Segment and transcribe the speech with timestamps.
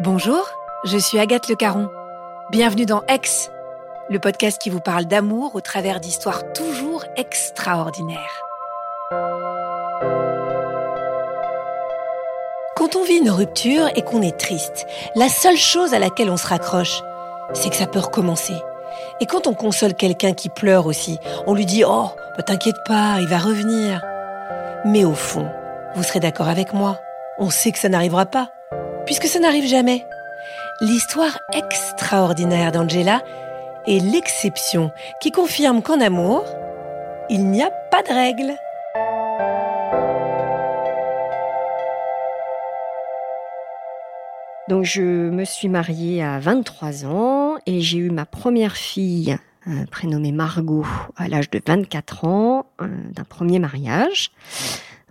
[0.00, 0.48] Bonjour,
[0.84, 1.90] je suis Agathe Le Caron.
[2.52, 3.50] Bienvenue dans Ex,
[4.08, 8.44] le podcast qui vous parle d'amour au travers d'histoires toujours extraordinaires.
[12.76, 16.36] Quand on vit une rupture et qu'on est triste, la seule chose à laquelle on
[16.36, 17.02] se raccroche,
[17.52, 18.54] c'est que ça peut recommencer.
[19.20, 23.16] Et quand on console quelqu'un qui pleure aussi, on lui dit Oh, bah, t'inquiète pas,
[23.20, 24.04] il va revenir.
[24.84, 25.50] Mais au fond,
[25.96, 27.00] vous serez d'accord avec moi,
[27.40, 28.52] on sait que ça n'arrivera pas,
[29.08, 30.04] puisque ça n'arrive jamais.
[30.82, 33.24] L'histoire extraordinaire d'Angela
[33.86, 34.90] est l'exception
[35.22, 36.44] qui confirme qu'en amour,
[37.30, 38.54] il n'y a pas de règles.
[44.68, 49.86] Donc je me suis mariée à 23 ans et j'ai eu ma première fille euh,
[49.90, 50.84] prénommée Margot
[51.16, 54.32] à l'âge de 24 ans euh, d'un premier mariage.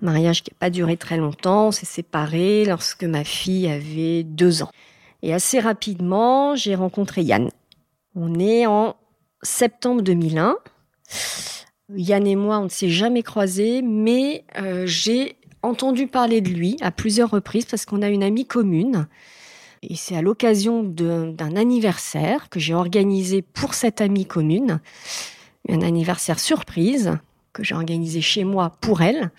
[0.01, 4.63] Mariage qui n'a pas duré très longtemps, on s'est séparés lorsque ma fille avait deux
[4.63, 4.69] ans.
[5.23, 7.49] Et assez rapidement, j'ai rencontré Yann.
[8.15, 8.95] On est en
[9.41, 10.57] septembre 2001.
[11.95, 16.77] Yann et moi, on ne s'est jamais croisés, mais euh, j'ai entendu parler de lui
[16.81, 19.07] à plusieurs reprises parce qu'on a une amie commune
[19.83, 24.79] et c'est à l'occasion d'un anniversaire que j'ai organisé pour cette amie commune,
[25.69, 27.17] un anniversaire surprise
[27.53, 29.31] que j'ai organisé chez moi pour elle,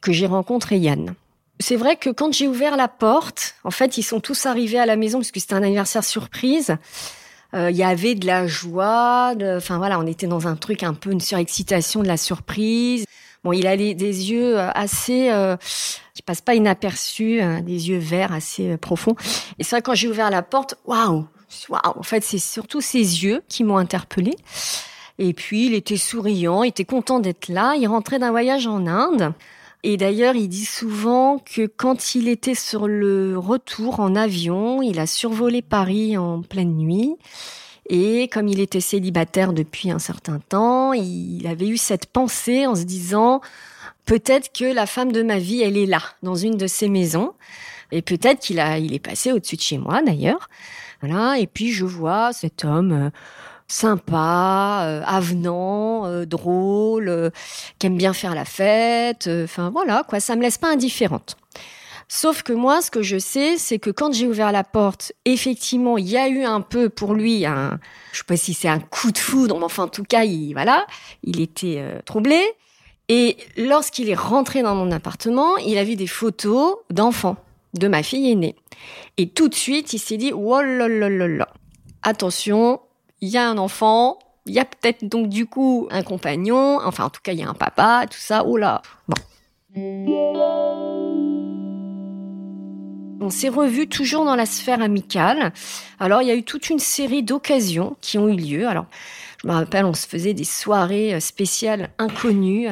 [0.00, 1.14] que j'ai rencontré Yann.
[1.58, 4.86] C'est vrai que quand j'ai ouvert la porte, en fait, ils sont tous arrivés à
[4.86, 6.76] la maison parce que c'était un anniversaire surprise.
[7.52, 10.94] Euh, il y avait de la joie, enfin voilà, on était dans un truc un
[10.94, 13.04] peu une surexcitation de la surprise.
[13.42, 15.56] Bon, il a des yeux euh, assez euh,
[16.14, 19.14] qui passent pas inaperçus, hein, des yeux verts assez euh, profonds.
[19.58, 21.26] Et c'est vrai quand j'ai ouvert la porte, waouh,
[21.70, 21.80] waouh.
[21.82, 24.36] En fait, c'est surtout ses yeux qui m'ont interpellée.
[25.18, 27.74] Et puis, il était souriant, il était content d'être là.
[27.78, 29.32] Il rentrait d'un voyage en Inde.
[29.82, 34.98] Et d'ailleurs, il dit souvent que quand il était sur le retour en avion, il
[34.98, 37.16] a survolé Paris en pleine nuit.
[37.88, 42.74] Et comme il était célibataire depuis un certain temps, il avait eu cette pensée en
[42.74, 43.40] se disant
[44.04, 47.32] peut-être que la femme de ma vie, elle est là, dans une de ces maisons.
[47.90, 50.48] Et peut-être qu'il a, il est passé au-dessus de chez moi d'ailleurs.
[51.00, 51.38] Voilà.
[51.38, 53.10] Et puis je vois cet homme euh,
[53.70, 57.30] sympa, euh, avenant, euh, drôle,
[57.78, 59.28] qui aime bien faire la fête.
[59.44, 60.20] Enfin voilà, quoi.
[60.20, 61.36] Ça me laisse pas indifférente.
[62.12, 65.96] Sauf que moi, ce que je sais, c'est que quand j'ai ouvert la porte, effectivement,
[65.96, 67.78] il y a eu un peu pour lui un,
[68.10, 70.52] je sais pas si c'est un coup de foudre, mais enfin, en tout cas, il,
[70.52, 70.88] voilà,
[71.22, 72.42] il était euh, troublé.
[73.08, 77.36] Et lorsqu'il est rentré dans mon appartement, il a vu des photos d'enfants,
[77.74, 78.56] de ma fille aînée.
[79.16, 81.48] Et tout de suite, il s'est dit, oh là là là là,
[82.02, 82.80] attention,
[83.20, 87.04] il y a un enfant, il y a peut-être donc du coup un compagnon, enfin
[87.04, 88.82] en tout cas il y a un papa, tout ça, oh là.
[89.08, 89.16] Bon.
[93.22, 95.52] On s'est revus toujours dans la sphère amicale.
[96.00, 98.66] Alors, il y a eu toute une série d'occasions qui ont eu lieu.
[98.66, 98.86] Alors,
[99.42, 102.68] je me rappelle, on se faisait des soirées euh, spéciales inconnues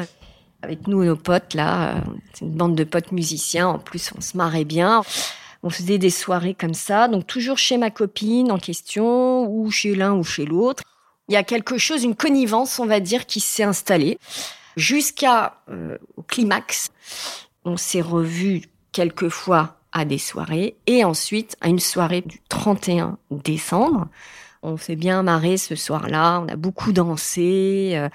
[0.63, 1.97] avec nous, nos potes, là.
[1.97, 2.01] Euh,
[2.41, 3.69] une bande de potes musiciens.
[3.69, 5.03] En plus, on se marrait bien.
[5.63, 7.09] On faisait des soirées comme ça.
[7.09, 10.83] Donc, toujours chez ma copine en question, ou chez l'un ou chez l'autre.
[11.29, 14.19] Il y a quelque chose, une connivence, on va dire, qui s'est installée.
[14.77, 16.91] Jusqu'à euh, au climax.
[17.65, 23.19] On s'est revus quelques fois à des soirées et ensuite à une soirée du 31
[23.31, 24.09] décembre.
[24.63, 28.09] On s'est bien marré ce soir-là, on a beaucoup dansé, euh,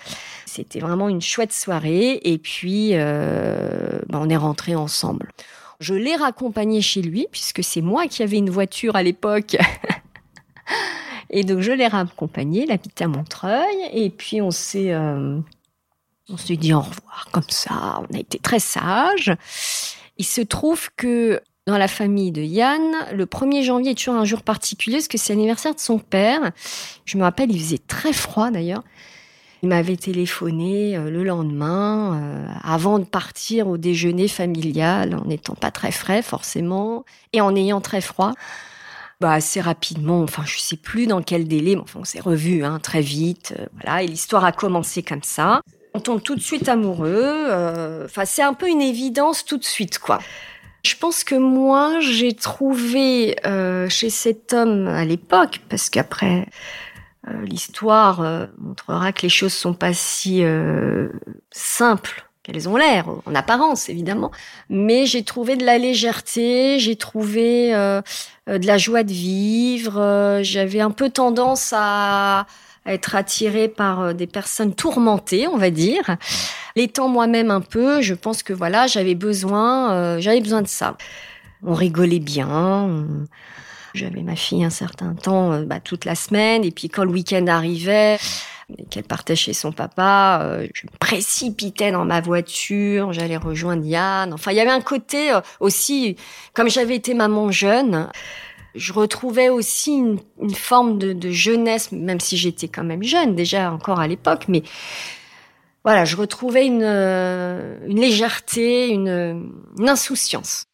[0.46, 5.30] c'était vraiment une chouette soirée et puis euh, ben, on est rentré ensemble.
[5.84, 9.57] Je l'ai raccompagné chez lui puisque c'est moi qui avais une voiture à l'époque.
[11.30, 15.38] et donc je l'ai raccompagné, il habitait à Montreuil et puis on s'est euh,
[16.30, 19.36] on s'est dit au revoir comme ça, on a été très sages.
[20.18, 22.81] Il se trouve que dans la famille de Yann,
[23.13, 26.54] le 1er janvier est toujours un jour particulier parce que c'est l'anniversaire de son père.
[27.04, 28.84] Je me rappelle, il faisait très froid d'ailleurs.
[29.63, 35.56] Il m'avait téléphoné euh, le lendemain, euh, avant de partir au déjeuner familial, en n'étant
[35.56, 38.33] pas très frais forcément, et en ayant très froid.
[39.21, 42.65] Bah, assez rapidement, enfin je sais plus dans quel délai, mais enfin on s'est revus
[42.65, 45.62] hein, très vite, euh, voilà, et l'histoire a commencé comme ça.
[45.94, 47.48] On tombe tout de suite amoureux,
[48.04, 50.19] enfin c'est un peu une évidence tout de suite quoi.
[50.86, 56.45] Je pense que moi, j'ai trouvé euh, chez cet homme à l'époque, parce qu'après, euh,
[57.44, 60.44] l'histoire euh, montrera que les choses sont pas si
[61.52, 64.31] simples qu'elles ont l'air, en apparence évidemment,
[64.70, 70.92] mais j'ai trouvé de la légèreté, j'ai trouvé de la joie de vivre, j'avais un
[70.92, 72.46] peu tendance à
[72.86, 76.18] être attirée par des personnes tourmentées, on va dire.
[76.76, 80.98] L'étant moi-même un peu, je pense que voilà, j'avais besoin, euh, j'avais besoin de ça.
[81.64, 83.06] On rigolait bien.
[83.94, 87.12] J'avais ma fille un certain temps, euh, bah, toute la semaine, et puis quand le
[87.12, 88.18] week-end arrivait,
[88.78, 93.86] et qu'elle partait chez son papa, euh, je me précipitais dans ma voiture, j'allais rejoindre
[93.86, 94.34] Yann.
[94.34, 96.16] Enfin, il y avait un côté aussi,
[96.54, 98.10] comme j'avais été maman jeune,
[98.75, 103.36] je retrouvais aussi une, une forme de, de, jeunesse, même si j'étais quand même jeune
[103.36, 104.63] déjà encore à l'époque, mais
[105.84, 110.66] voilà, je retrouvais une, euh, une légèreté, une, une, insouciance.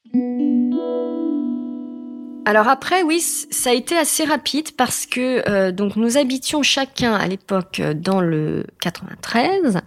[2.49, 7.13] Alors après, oui, ça a été assez rapide parce que euh, donc nous habitions chacun
[7.13, 9.81] à l'époque dans le 93,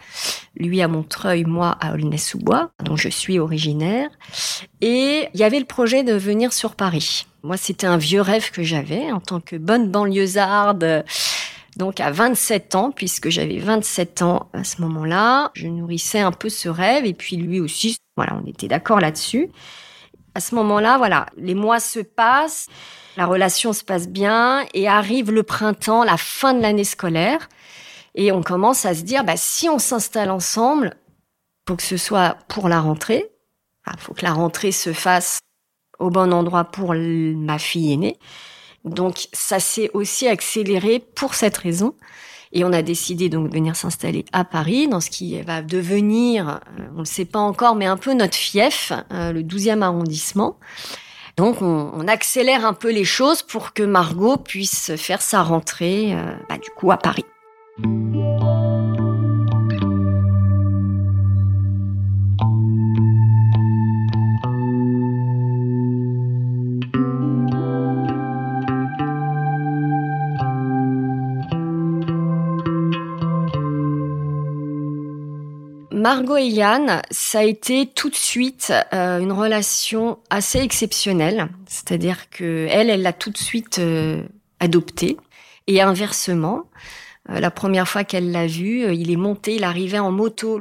[0.54, 4.10] lui à Montreuil, moi à Aulnay-sous-Bois, dont je suis originaire,
[4.80, 7.26] et il y avait le projet de venir sur Paris.
[7.42, 11.02] Moi, c'était un vieux rêve que j'avais en tant que bonne banlieusarde
[11.76, 16.48] donc à 27 ans, puisque j'avais 27 ans à ce moment-là, je nourrissais un peu
[16.48, 19.48] ce rêve et puis lui aussi, voilà, on était d'accord là-dessus.
[20.34, 22.68] À ce moment-là, voilà, les mois se passent,
[23.16, 27.48] la relation se passe bien et arrive le printemps, la fin de l'année scolaire
[28.14, 30.96] et on commence à se dire, bah, si on s'installe ensemble,
[31.66, 33.30] faut que ce soit pour la rentrée,
[33.86, 35.38] il faut que la rentrée se fasse
[35.98, 38.18] au bon endroit pour ma fille aînée.
[38.84, 41.94] Donc ça s'est aussi accéléré pour cette raison.
[42.52, 46.60] Et on a décidé donc de venir s'installer à Paris, dans ce qui va devenir,
[46.78, 50.58] euh, on ne sait pas encore, mais un peu notre fief, euh, le 12e arrondissement.
[51.38, 56.34] Donc on, accélère un peu les choses pour que Margot puisse faire sa rentrée, euh,
[56.48, 57.24] bah, du coup, à Paris.
[76.14, 81.48] Margot et Yann, ça a été tout de suite euh, une relation assez exceptionnelle.
[81.66, 84.22] C'est-à-dire que elle, elle l'a tout de suite euh,
[84.60, 85.16] adopté.
[85.68, 86.64] Et inversement,
[87.30, 90.60] euh, la première fois qu'elle l'a vu, il est monté, il arrivait en moto.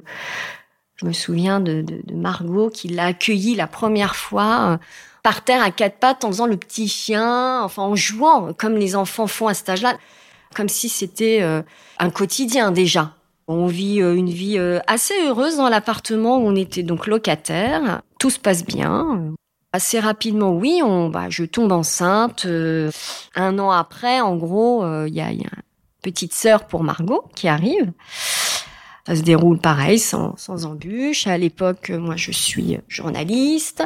[0.95, 4.79] Je me souviens de, de, de Margot qui l'a accueilli la première fois
[5.21, 8.95] par terre à quatre pattes en faisant le petit chien, enfin en jouant comme les
[8.95, 9.97] enfants font à cet âge-là,
[10.55, 11.41] comme si c'était
[11.99, 13.15] un quotidien déjà.
[13.47, 18.01] On vit euh, une vie euh, assez heureuse dans l'appartement où on était donc locataire.
[18.19, 19.33] Tout se passe bien.
[19.73, 22.45] Assez rapidement, oui, on, bah, je tombe enceinte.
[22.45, 22.91] Euh,
[23.35, 25.49] un an après, en gros, il y, a, une
[26.01, 27.91] petite sœur pour Margot qui arrive.
[29.07, 31.25] Ça se déroule pareil, sans, sans embûche.
[31.25, 33.83] À l'époque, moi, je suis journaliste.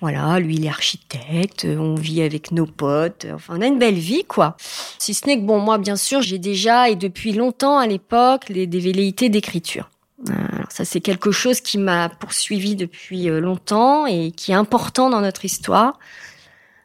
[0.00, 3.94] Voilà, lui, il est architecte, on vit avec nos potes, enfin, on a une belle
[3.94, 4.56] vie, quoi.
[4.98, 8.52] Si ce n'est que, bon, moi, bien sûr, j'ai déjà, et depuis longtemps à l'époque,
[8.52, 9.88] des velléités d'écriture.
[10.28, 15.10] Alors ça, c'est quelque chose qui m'a poursuivi depuis euh, longtemps et qui est important
[15.10, 15.98] dans notre histoire.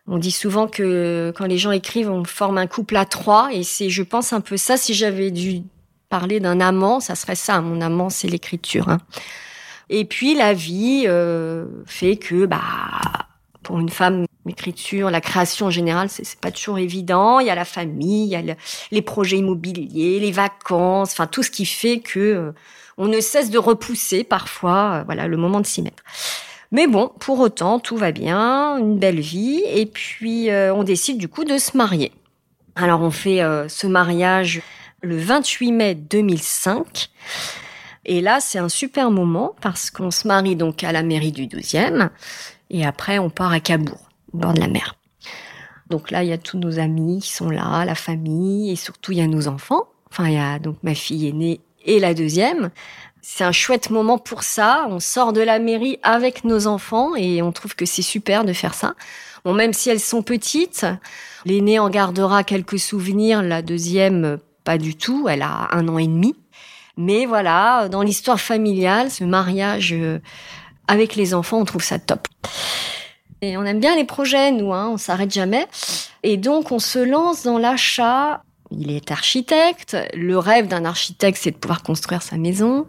[0.08, 3.64] On dit souvent que quand les gens écrivent, on forme un couple à trois, et
[3.64, 4.76] c'est, je pense, un peu ça.
[4.78, 5.64] Si j'avais dû
[6.10, 7.62] parler d'un amant, ça serait ça.
[7.62, 8.90] Mon amant, c'est l'écriture.
[8.90, 9.00] Hein.
[9.94, 12.62] Et puis la vie euh, fait que bah
[13.62, 17.40] pour une femme, l'écriture, la création en général, c'est pas toujours évident.
[17.40, 18.56] Il y a la famille, il y a
[18.90, 22.52] les projets immobiliers, les vacances, enfin tout ce qui fait que euh,
[22.98, 26.04] on ne cesse de repousser parfois, euh, voilà, le moment de s'y mettre.
[26.72, 31.28] Mais bon, pour autant, tout va bien, une belle vie, et puis on décide du
[31.28, 32.14] coup de se marier.
[32.76, 34.62] Alors on fait ce mariage
[35.02, 37.10] le 28 mai 2005.
[38.06, 41.48] Et là, c'est un super moment parce qu'on se marie donc à la mairie du
[41.48, 42.10] 12e
[42.70, 44.96] et après on part à Cabourg, au bord de la mer.
[45.90, 49.12] Donc là, il y a tous nos amis qui sont là, la famille et surtout
[49.12, 49.84] il y a nos enfants.
[50.10, 52.72] Enfin, il y a donc ma fille aînée et la deuxième.
[53.22, 54.88] C'est un chouette moment pour ça.
[54.90, 58.54] On sort de la mairie avec nos enfants et on trouve que c'est super de
[58.54, 58.96] faire ça.
[59.46, 60.86] Bon, même si elles sont petites,
[61.46, 65.28] l'aînée en gardera quelques souvenirs, la deuxième pas du tout.
[65.30, 66.36] Elle a un an et demi.
[66.98, 70.20] Mais voilà, dans l'histoire familiale, ce mariage euh,
[70.88, 72.28] avec les enfants, on trouve ça top.
[73.42, 75.68] Et on aime bien les projets, nous, hein, on s'arrête jamais.
[76.24, 78.44] Et donc, on se lance dans l'achat.
[78.70, 79.98] Il est architecte.
[80.14, 82.86] Le rêve d'un architecte, c'est de pouvoir construire sa maison.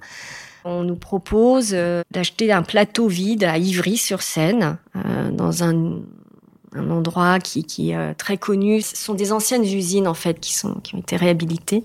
[0.64, 1.74] On nous propose
[2.12, 4.78] d'acheter un plateau vide à Ivry-sur-Seine,
[5.32, 6.02] dans un,
[6.76, 8.80] endroit qui, est très connu.
[8.80, 11.82] Ce sont des anciennes usines en fait qui sont qui ont été réhabilitées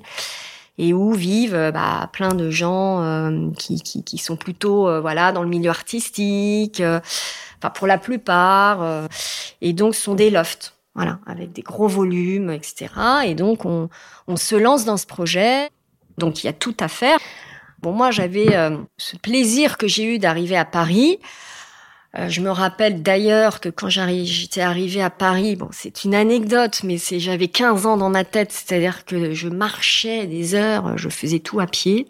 [0.77, 5.69] et où vivent bah, plein de gens qui, qui, sont plutôt voilà dans le milieu
[5.69, 9.07] artistique, enfin pour la plupart,
[9.61, 12.87] et donc sont des lofts voilà, avec des gros volumes, etc.
[13.25, 13.87] Et donc on,
[14.27, 15.69] on se lance dans ce projet.
[16.17, 17.19] Donc il y a tout à faire.
[17.81, 21.19] Bon, moi j'avais euh, ce plaisir que j'ai eu d'arriver à Paris.
[22.15, 26.81] Euh, je me rappelle d'ailleurs que quand j'étais arrivée à Paris, bon, c'est une anecdote,
[26.83, 31.09] mais c'est j'avais 15 ans dans ma tête, c'est-à-dire que je marchais des heures, je
[31.09, 32.07] faisais tout à pied,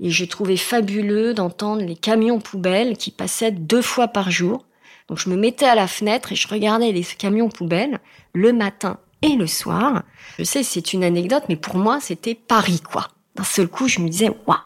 [0.00, 4.66] et je trouvais fabuleux d'entendre les camions poubelles qui passaient deux fois par jour.
[5.08, 7.98] Donc je me mettais à la fenêtre et je regardais les camions poubelles
[8.34, 10.02] le matin et le soir.
[10.38, 13.08] Je sais, c'est une anecdote, mais pour moi, c'était Paris, quoi.
[13.36, 14.58] D'un seul coup, je me disais, waouh.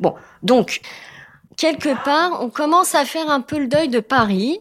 [0.00, 0.80] Bon, donc,
[1.60, 4.60] quelque part, on commence à faire un peu le deuil de Paris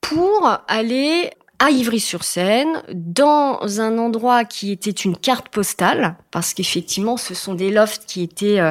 [0.00, 7.34] pour aller à Ivry-sur-Seine, dans un endroit qui était une carte postale, parce qu'effectivement, ce
[7.34, 8.70] sont des lofts qui étaient euh,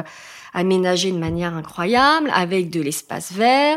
[0.54, 3.76] aménagés de manière incroyable, avec de l'espace vert,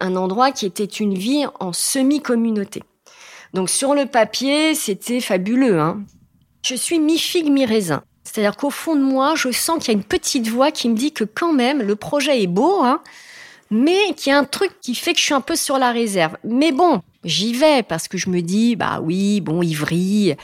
[0.00, 2.84] un endroit qui était une vie en semi-communauté.
[3.52, 5.80] Donc sur le papier, c'était fabuleux.
[5.80, 6.02] Hein.
[6.62, 8.02] Je suis mi-figue, mi-raisin.
[8.30, 10.94] C'est-à-dire qu'au fond de moi, je sens qu'il y a une petite voix qui me
[10.94, 13.00] dit que quand même, le projet est beau, hein,
[13.70, 15.92] mais qu'il y a un truc qui fait que je suis un peu sur la
[15.92, 16.36] réserve.
[16.44, 20.36] Mais bon, j'y vais parce que je me dis, bah oui, bon, Ivry,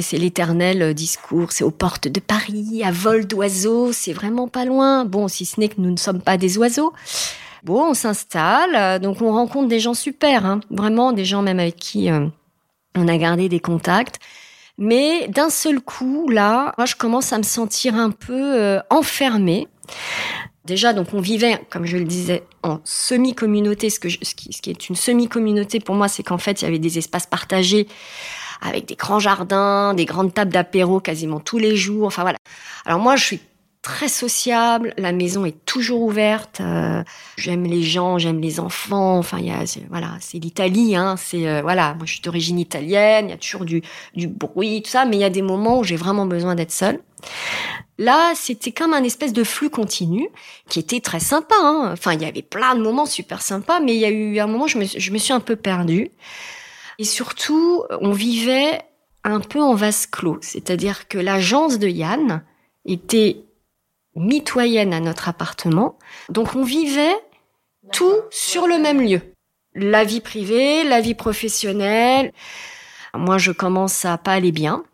[0.00, 5.04] c'est l'éternel discours, c'est aux portes de Paris, à vol d'oiseaux, c'est vraiment pas loin.
[5.04, 6.92] Bon, si ce n'est que nous ne sommes pas des oiseaux.
[7.64, 11.58] Bon, on s'installe, euh, donc on rencontre des gens super, hein, vraiment des gens même
[11.58, 12.28] avec qui euh,
[12.94, 14.20] on a gardé des contacts.
[14.78, 19.66] Mais d'un seul coup, là, moi, je commence à me sentir un peu euh, enfermée.
[20.64, 23.90] Déjà, donc on vivait, comme je le disais, en semi-communauté.
[23.90, 26.68] Ce, que qui, ce qui est une semi-communauté pour moi, c'est qu'en fait, il y
[26.68, 27.88] avait des espaces partagés
[28.60, 32.06] avec des grands jardins, des grandes tables d'apéro quasiment tous les jours.
[32.06, 32.38] Enfin voilà.
[32.84, 33.40] Alors moi, je suis
[33.88, 34.92] très sociable.
[34.98, 36.60] La maison est toujours ouverte.
[36.60, 37.02] Euh,
[37.38, 39.16] j'aime les gens, j'aime les enfants.
[39.16, 39.38] Enfin,
[39.88, 40.94] voilà, c'est l'Italie.
[40.94, 43.28] Hein, c'est euh, voilà, moi je suis d'origine italienne.
[43.28, 43.80] Il y a toujours du,
[44.14, 46.70] du bruit, tout ça, mais il y a des moments où j'ai vraiment besoin d'être
[46.70, 47.00] seule.
[47.96, 50.28] Là, c'était comme un espèce de flux continu
[50.68, 51.54] qui était très sympa.
[51.58, 51.88] Hein.
[51.90, 54.46] Enfin, il y avait plein de moments super sympas, mais il y a eu un
[54.46, 56.10] moment, je me, je me suis un peu perdue.
[56.98, 58.82] Et surtout, on vivait
[59.24, 62.42] un peu en vase clos, c'est-à-dire que l'agence de Yann
[62.84, 63.47] était
[64.18, 65.98] mitoyenne à notre appartement.
[66.28, 67.16] Donc on vivait
[67.92, 69.20] tout sur le même lieu.
[69.74, 72.32] La vie privée, la vie professionnelle.
[73.14, 74.84] Moi, je commence à pas aller bien.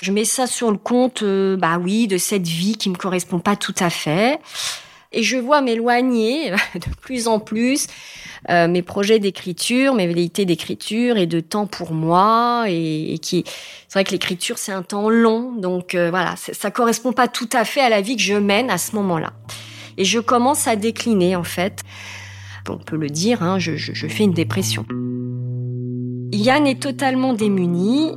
[0.00, 3.40] Je mets ça sur le compte, euh, bah oui, de cette vie qui me correspond
[3.40, 4.38] pas tout à fait.
[5.14, 7.86] Et je vois m'éloigner de plus en plus
[8.50, 12.66] euh, mes projets d'écriture, mes velléités d'écriture et de temps pour moi.
[12.68, 13.44] Et, qui,
[13.88, 17.48] c'est vrai que l'écriture c'est un temps long, donc euh, voilà, ça correspond pas tout
[17.52, 19.32] à fait à la vie que je mène à ce moment-là.
[19.96, 21.80] Et je commence à décliner en fait.
[22.68, 24.84] On peut le dire, hein, je, je, je fais une dépression.
[26.32, 28.12] Yann est totalement démuni.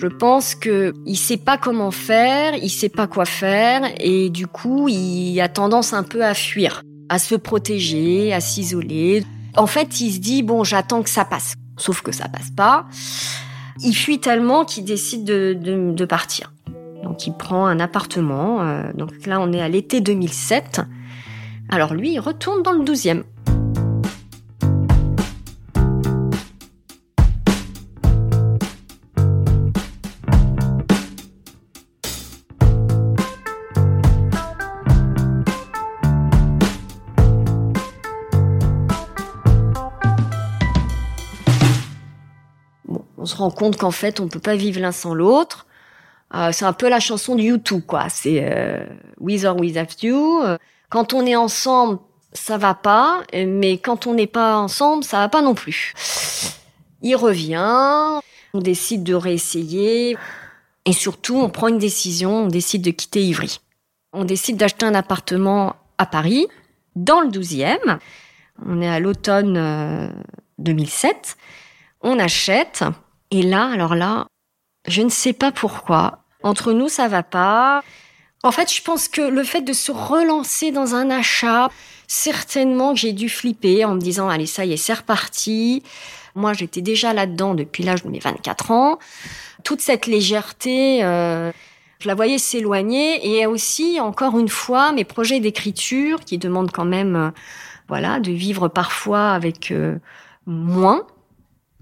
[0.00, 4.46] Je pense que il sait pas comment faire, il sait pas quoi faire, et du
[4.46, 9.24] coup, il a tendance un peu à fuir à se protéger, à s'isoler.
[9.56, 11.54] En fait, il se dit bon, j'attends que ça passe.
[11.76, 12.86] Sauf que ça passe pas.
[13.82, 16.54] Il fuit tellement qu'il décide de, de, partir.
[17.02, 18.62] Donc il prend un appartement.
[18.62, 20.80] Euh, donc là, on est à l'été 2007.
[21.68, 23.24] Alors lui, il retourne dans le 12e.
[43.40, 45.66] Rend compte qu'en fait, on peut pas vivre l'un sans l'autre.
[46.34, 48.08] Euh, c'est un peu la chanson du YouTube, quoi.
[48.08, 48.84] C'est euh,
[49.18, 50.42] With or Without You.
[50.88, 51.98] Quand on est ensemble,
[52.32, 55.94] ça va pas, mais quand on n'est pas ensemble, ça va pas non plus.
[57.02, 58.20] Il revient,
[58.54, 60.16] on décide de réessayer,
[60.84, 63.60] et surtout, on prend une décision, on décide de quitter Ivry.
[64.12, 66.48] On décide d'acheter un appartement à Paris,
[66.96, 67.98] dans le 12e.
[68.66, 70.12] On est à l'automne
[70.58, 71.14] 2007.
[71.14, 71.42] Euh,
[72.02, 72.84] on achète,
[73.30, 74.26] et là, alors là,
[74.88, 76.24] je ne sais pas pourquoi.
[76.42, 77.82] Entre nous, ça va pas.
[78.42, 81.68] En fait, je pense que le fait de se relancer dans un achat,
[82.08, 85.82] certainement que j'ai dû flipper en me disant, allez, ça y est, c'est reparti.
[86.34, 88.98] Moi, j'étais déjà là-dedans depuis l'âge de mes 24 ans.
[89.62, 91.52] Toute cette légèreté, euh,
[91.98, 96.86] Je la voyais s'éloigner et aussi, encore une fois, mes projets d'écriture qui demandent quand
[96.86, 97.30] même, euh,
[97.88, 99.98] voilà, de vivre parfois avec euh,
[100.46, 101.06] moins.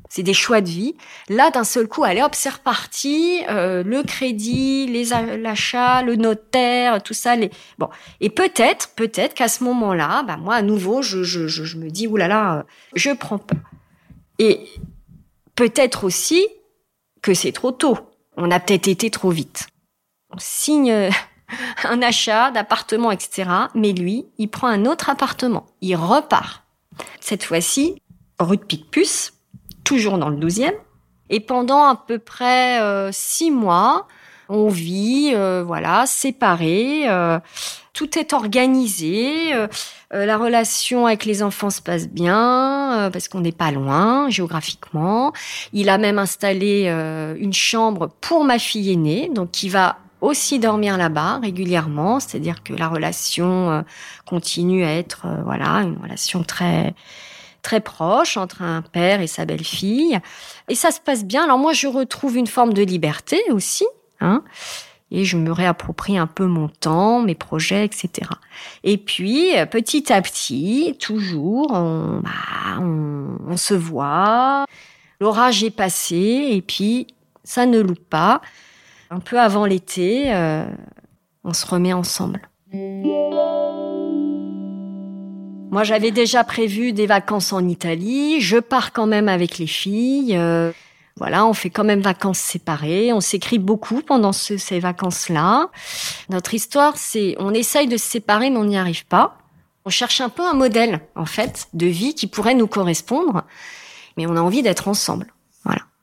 [0.08, 0.94] C'est des choix de vie.
[1.28, 3.42] Là, d'un seul coup, allez hop, c'est reparti.
[3.48, 5.04] Euh, le crédit, les
[5.38, 7.36] l'achat, le notaire, tout ça.
[7.36, 7.50] Les...
[7.78, 7.88] Bon,
[8.20, 11.90] et peut-être, peut-être qu'à ce moment-là, bah moi, à nouveau, je, je, je, je me
[11.90, 13.56] dis, oulala, je prends pas.
[14.38, 14.66] Et
[15.54, 16.46] peut-être aussi
[17.22, 17.98] que c'est trop tôt.
[18.36, 19.66] On a peut-être été trop vite.
[20.30, 21.10] On signe
[21.84, 23.50] un achat d'appartement, etc.
[23.74, 25.66] Mais lui, il prend un autre appartement.
[25.80, 26.62] Il repart.
[27.20, 28.00] Cette fois-ci,
[28.38, 29.32] rue de Picpus,
[29.88, 30.74] toujours dans le 12e.
[31.30, 34.06] Et pendant à peu près euh, six mois,
[34.50, 37.06] on vit, euh, voilà, séparés.
[37.94, 39.54] tout est organisé.
[40.10, 45.32] la relation avec les enfants se passe bien parce qu'on n'est pas loin géographiquement.
[45.72, 46.86] Il a même installé
[47.38, 52.72] une chambre pour ma fille aînée, donc qui va aussi dormir là-bas régulièrement, c'est-à-dire que
[52.72, 53.82] la relation euh,
[54.26, 56.94] continue à être euh, voilà une relation très
[57.62, 60.18] très proche entre un père et sa belle-fille
[60.68, 61.44] et ça se passe bien.
[61.44, 63.86] Alors moi je retrouve une forme de liberté aussi,
[64.20, 64.42] hein,
[65.10, 68.28] et je me réapproprie un peu mon temps, mes projets, etc.
[68.84, 74.66] Et puis petit à petit, toujours, on, bah, on se voit.
[75.20, 77.08] L'orage est passé et puis
[77.44, 78.40] ça ne loupe pas.
[79.10, 80.66] Un peu avant l'été, euh,
[81.44, 82.42] on se remet ensemble.
[85.70, 88.40] Moi, j'avais déjà prévu des vacances en Italie.
[88.40, 90.36] Je pars quand même avec les filles.
[90.36, 90.72] Euh,
[91.16, 93.12] voilà, on fait quand même vacances séparées.
[93.12, 95.68] On s'écrit beaucoup pendant ces vacances-là.
[96.30, 99.38] Notre histoire, c'est, on essaye de se séparer, mais on n'y arrive pas.
[99.84, 103.44] On cherche un peu un modèle, en fait, de vie qui pourrait nous correspondre,
[104.16, 105.32] mais on a envie d'être ensemble.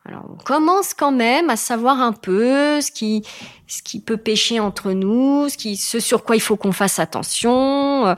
[0.08, 3.24] Alors, on commence quand même à savoir un peu ce qui,
[3.66, 7.00] ce qui peut pêcher entre nous, ce qui, ce sur quoi il faut qu'on fasse
[7.00, 8.16] attention.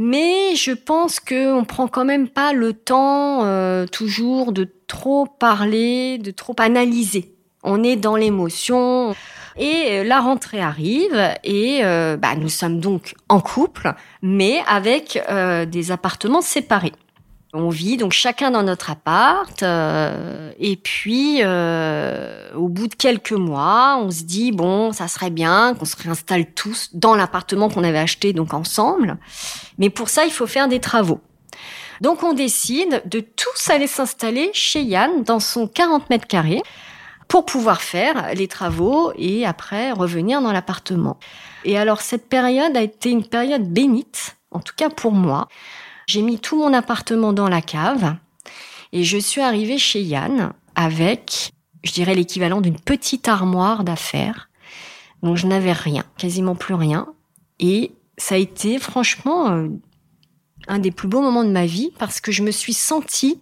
[0.00, 5.26] Mais je pense que on prend quand même pas le temps euh, toujours de trop
[5.26, 7.34] parler, de trop analyser.
[7.64, 9.14] On est dans l'émotion.
[9.58, 15.66] Et la rentrée arrive et euh, bah, nous sommes donc en couple, mais avec euh,
[15.66, 16.92] des appartements séparés.
[17.54, 23.32] On vit donc chacun dans notre appart euh, et puis euh, au bout de quelques
[23.32, 27.84] mois, on se dit bon, ça serait bien qu'on se réinstalle tous dans l'appartement qu'on
[27.84, 29.16] avait acheté donc ensemble.
[29.78, 31.20] Mais pour ça, il faut faire des travaux.
[32.02, 36.62] Donc on décide de tous aller s'installer chez Yann dans son 40 mètres carrés
[37.28, 41.18] pour pouvoir faire les travaux et après revenir dans l'appartement.
[41.64, 45.48] Et alors cette période a été une période bénite, en tout cas pour moi.
[46.08, 48.16] J'ai mis tout mon appartement dans la cave
[48.92, 51.52] et je suis arrivée chez Yann avec,
[51.84, 54.48] je dirais, l'équivalent d'une petite armoire d'affaires.
[55.22, 57.08] Donc je n'avais rien, quasiment plus rien.
[57.60, 59.68] Et ça a été franchement euh,
[60.66, 63.38] un des plus beaux moments de ma vie parce que je me suis sentie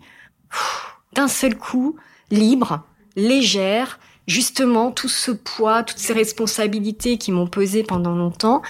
[1.13, 1.95] d'un seul coup
[2.33, 8.61] libre, légère, justement tout ce poids, toutes ces responsabilités qui m'ont pesé pendant longtemps.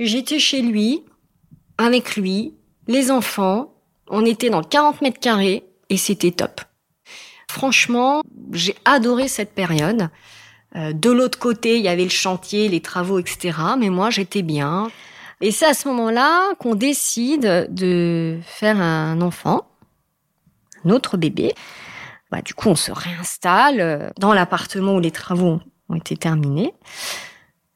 [0.00, 1.04] J'étais chez lui,
[1.78, 2.54] avec lui,
[2.86, 3.74] les enfants,
[4.08, 6.60] on était dans 40 mètres carrés et c'était top.
[7.48, 10.08] Franchement, j'ai adoré cette période.
[10.76, 13.58] Euh, de l'autre côté, il y avait le chantier, les travaux, etc.
[13.78, 14.90] Mais moi, j'étais bien.
[15.40, 19.68] Et c'est à ce moment-là qu'on décide de faire un enfant,
[20.84, 21.54] un autre bébé.
[22.30, 26.74] Bah, du coup, on se réinstalle euh, dans l'appartement où les travaux ont été terminés.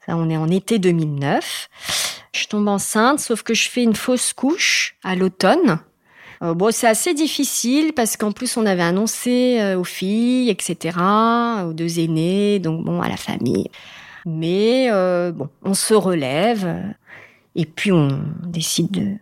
[0.04, 1.68] Ça, on est en été 2009.
[2.38, 5.80] Je tombe enceinte, sauf que je fais une fausse couche à l'automne.
[6.40, 10.96] Euh, bon, c'est assez difficile parce qu'en plus on avait annoncé euh, aux filles, etc.,
[11.66, 13.68] aux deux aînés, donc bon, à la famille.
[14.24, 16.94] Mais euh, bon, on se relève
[17.56, 19.14] et puis on décide de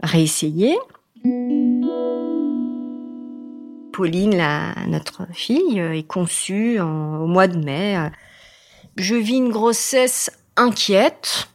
[0.00, 0.78] réessayer.
[3.92, 8.10] Pauline, la, notre fille, est conçue au mois de mai.
[8.96, 11.49] Je vis une grossesse inquiète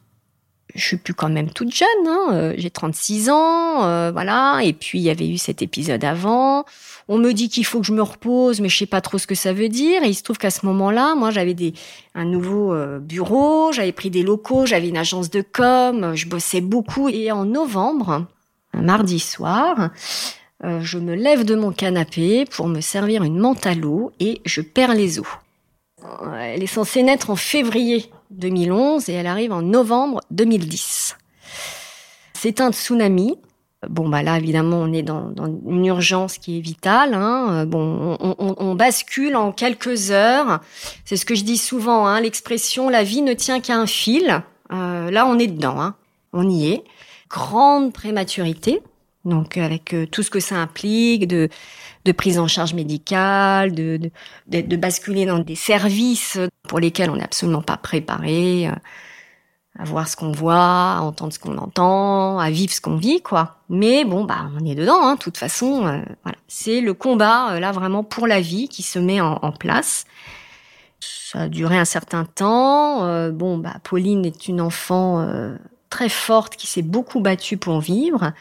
[0.76, 4.60] je suis plus quand même toute jeune, hein, euh, j'ai 36 ans, euh, voilà.
[4.62, 6.64] Et puis il y avait eu cet épisode avant.
[7.08, 9.26] On me dit qu'il faut que je me repose, mais je sais pas trop ce
[9.26, 10.02] que ça veut dire.
[10.02, 11.74] Et il se trouve qu'à ce moment-là, moi j'avais des
[12.14, 16.60] un nouveau euh, bureau, j'avais pris des locaux, j'avais une agence de com, je bossais
[16.60, 17.08] beaucoup.
[17.08, 18.26] Et en novembre,
[18.72, 19.90] un mardi soir,
[20.62, 24.60] je me lève de mon canapé pour me servir une menthe à l'eau et je
[24.60, 25.26] perds les os.
[26.40, 31.16] Elle est censée naître en février 2011 et elle arrive en novembre 2010.
[32.34, 33.36] C'est un tsunami.
[33.88, 35.32] Bon, bah là, évidemment, on est dans,
[35.66, 37.14] une urgence qui est vitale.
[37.14, 37.66] Hein.
[37.66, 40.60] Bon, on, bascule en quelques heures.
[41.04, 44.42] C'est ce que je dis souvent, hein, l'expression «la vie ne tient qu'à un fil
[44.72, 45.94] euh, Là, on est dedans, hein.
[46.32, 46.84] on y est.
[47.28, 48.80] Grande prématurité,
[49.24, 51.48] donc avec euh, tout ce que ça implique de,
[52.06, 54.00] de prise en charge médicale, de,
[54.46, 56.38] de, de basculer dans des services
[56.68, 58.68] pour lesquels on n'est absolument pas préparé.
[58.68, 58.72] Euh,
[59.78, 60.54] à voir ce qu'on voit,
[60.94, 63.56] à entendre ce qu'on entend, à vivre ce qu'on vit, quoi.
[63.68, 65.86] Mais bon, bah, on est dedans, hein, de toute façon.
[65.86, 69.52] Euh, voilà, c'est le combat euh, là vraiment pour la vie qui se met en,
[69.52, 70.06] place.
[71.00, 73.04] Ça a duré un certain temps.
[73.04, 75.26] Euh, bon, bah, Pauline est une enfant
[75.90, 78.32] très forte qui s'est beaucoup battue pour vivre,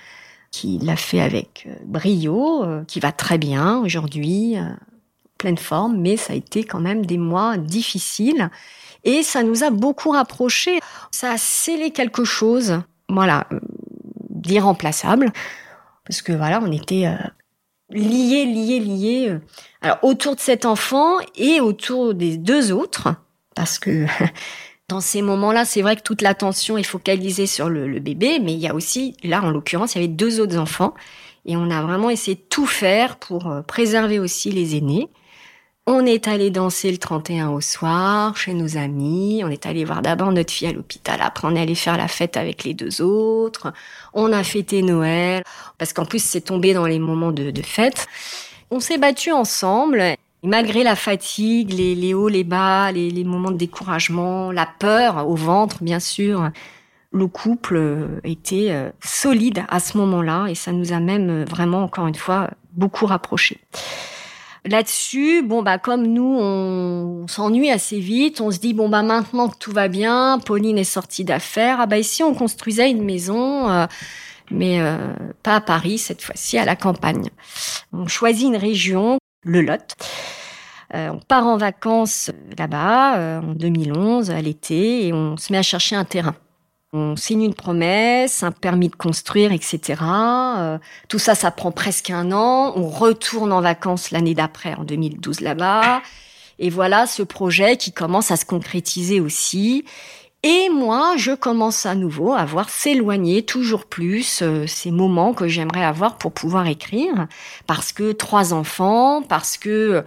[0.55, 4.55] qui l'a fait avec brio, qui va très bien aujourd'hui,
[5.37, 5.97] pleine forme.
[5.97, 8.49] Mais ça a été quand même des mois difficiles.
[9.03, 10.79] Et ça nous a beaucoup rapprochés.
[11.11, 13.59] Ça a scellé quelque chose, voilà, euh,
[14.29, 15.31] d'irremplaçable.
[16.05, 17.15] Parce que voilà, on était euh,
[17.91, 19.29] liés, liés, liés.
[19.29, 19.39] Euh,
[19.81, 23.15] alors autour de cet enfant et autour des deux autres.
[23.55, 24.05] Parce que
[24.89, 28.60] dans ces moments-là, c'est vrai que toute l'attention est focalisée sur le, bébé, mais il
[28.60, 30.93] y a aussi, là en l'occurrence, il y avait deux autres enfants.
[31.45, 35.10] Et on a vraiment essayé de tout faire pour préserver aussi les aînés.
[35.88, 39.43] On est allé danser le 31 au soir chez nos amis.
[39.45, 41.19] On est allé voir d'abord notre fille à l'hôpital.
[41.21, 43.71] Après, on est allé faire la fête avec les deux autres.
[44.15, 45.43] On a fêté Noël
[45.78, 48.08] parce qu'en plus, c'est tombé dans les moments de, fête.
[48.71, 50.15] On s'est battu ensemble.
[50.45, 55.84] Malgré la fatigue, les, hauts, les bas, les, moments de découragement, la peur au ventre,
[55.84, 56.49] bien sûr,
[57.12, 62.08] le couple était euh, solide à ce moment-là et ça nous a même vraiment, encore
[62.08, 63.62] une fois, beaucoup rapprochés.
[64.67, 68.41] Là-dessus, bon bah comme nous, on, s'ennuie assez vite.
[68.41, 71.77] On se dit bon bah maintenant que tout va bien, Pauline est sortie d'affaires.
[71.79, 73.86] Ah bah ici on construisait une maison, euh,
[74.49, 77.29] mais euh, pas à Paris cette fois-ci, à la campagne.
[77.93, 79.95] On choisit une région, le Lot.
[80.93, 85.63] Euh, on part en vacances là-bas en 2011 à l'été et on se met à
[85.63, 86.36] chercher un terrain.
[86.97, 90.01] On signe une promesse, un permis de construire, etc.
[90.01, 90.77] Euh,
[91.10, 92.71] tout ça, ça prend presque un an.
[92.77, 96.01] On retourne en vacances l'année d'après, en 2012 là-bas.
[96.58, 99.84] Et voilà ce projet qui commence à se concrétiser aussi.
[100.47, 105.47] Et moi, je commence à nouveau à voir s'éloigner toujours plus euh, ces moments que
[105.47, 107.25] j'aimerais avoir pour pouvoir écrire.
[107.65, 110.03] Parce que trois enfants, parce que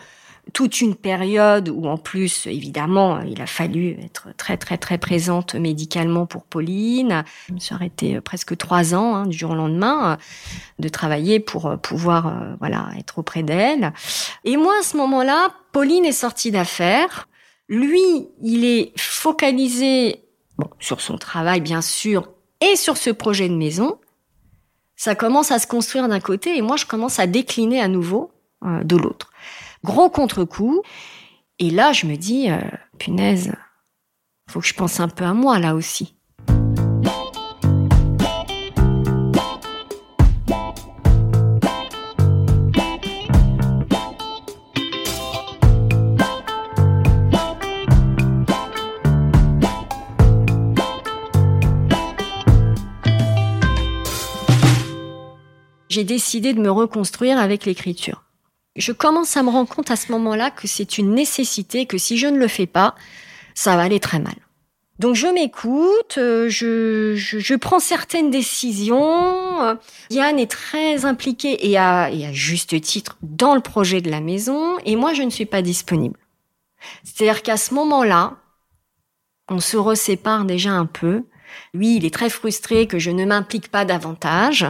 [0.52, 5.56] toute une période où en plus, évidemment, il a fallu être très très très présente
[5.56, 7.24] médicalement pour Pauline.
[7.58, 10.18] Ça aurait été presque trois ans hein, du jour au lendemain
[10.78, 13.92] de travailler pour euh, pouvoir euh, voilà être auprès d'elle.
[14.44, 17.26] Et moi, à ce moment-là, Pauline est sortie d'affaires.
[17.68, 20.22] Lui, il est focalisé
[20.58, 22.28] bon, sur son travail, bien sûr,
[22.60, 23.98] et sur ce projet de maison.
[24.96, 28.32] Ça commence à se construire d'un côté et moi, je commence à décliner à nouveau
[28.64, 29.30] euh, de l'autre.
[29.84, 30.82] Gros contre-coup.
[31.60, 32.58] Et là, je me dis, euh,
[32.98, 33.52] punaise,
[34.50, 36.17] faut que je pense un peu à moi là aussi.
[55.98, 58.22] J'ai décidé de me reconstruire avec l'écriture
[58.76, 62.16] je commence à me rendre compte à ce moment-là que c'est une nécessité, que si
[62.16, 62.94] je ne le fais pas,
[63.56, 64.36] ça va aller très mal.
[65.00, 69.76] Donc je m'écoute, euh, je, je, prends certaines décisions.
[70.10, 74.20] Yann est très impliqué et à, et à juste titre dans le projet de la
[74.20, 76.20] maison, et moi je ne suis pas disponible.
[77.02, 78.36] C'est-à-dire qu'à ce moment-là,
[79.48, 81.24] on se resépare déjà un peu.
[81.74, 84.66] Lui, il est très frustré que je ne m'implique pas davantage,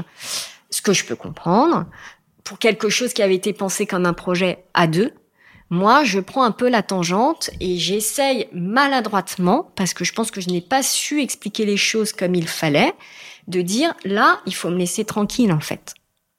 [0.70, 1.87] ce que je peux comprendre
[2.44, 5.12] pour quelque chose qui avait été pensé comme un projet à deux,
[5.70, 10.40] moi, je prends un peu la tangente et j'essaye maladroitement, parce que je pense que
[10.40, 12.94] je n'ai pas su expliquer les choses comme il fallait,
[13.48, 15.94] de dire là, il faut me laisser tranquille en fait.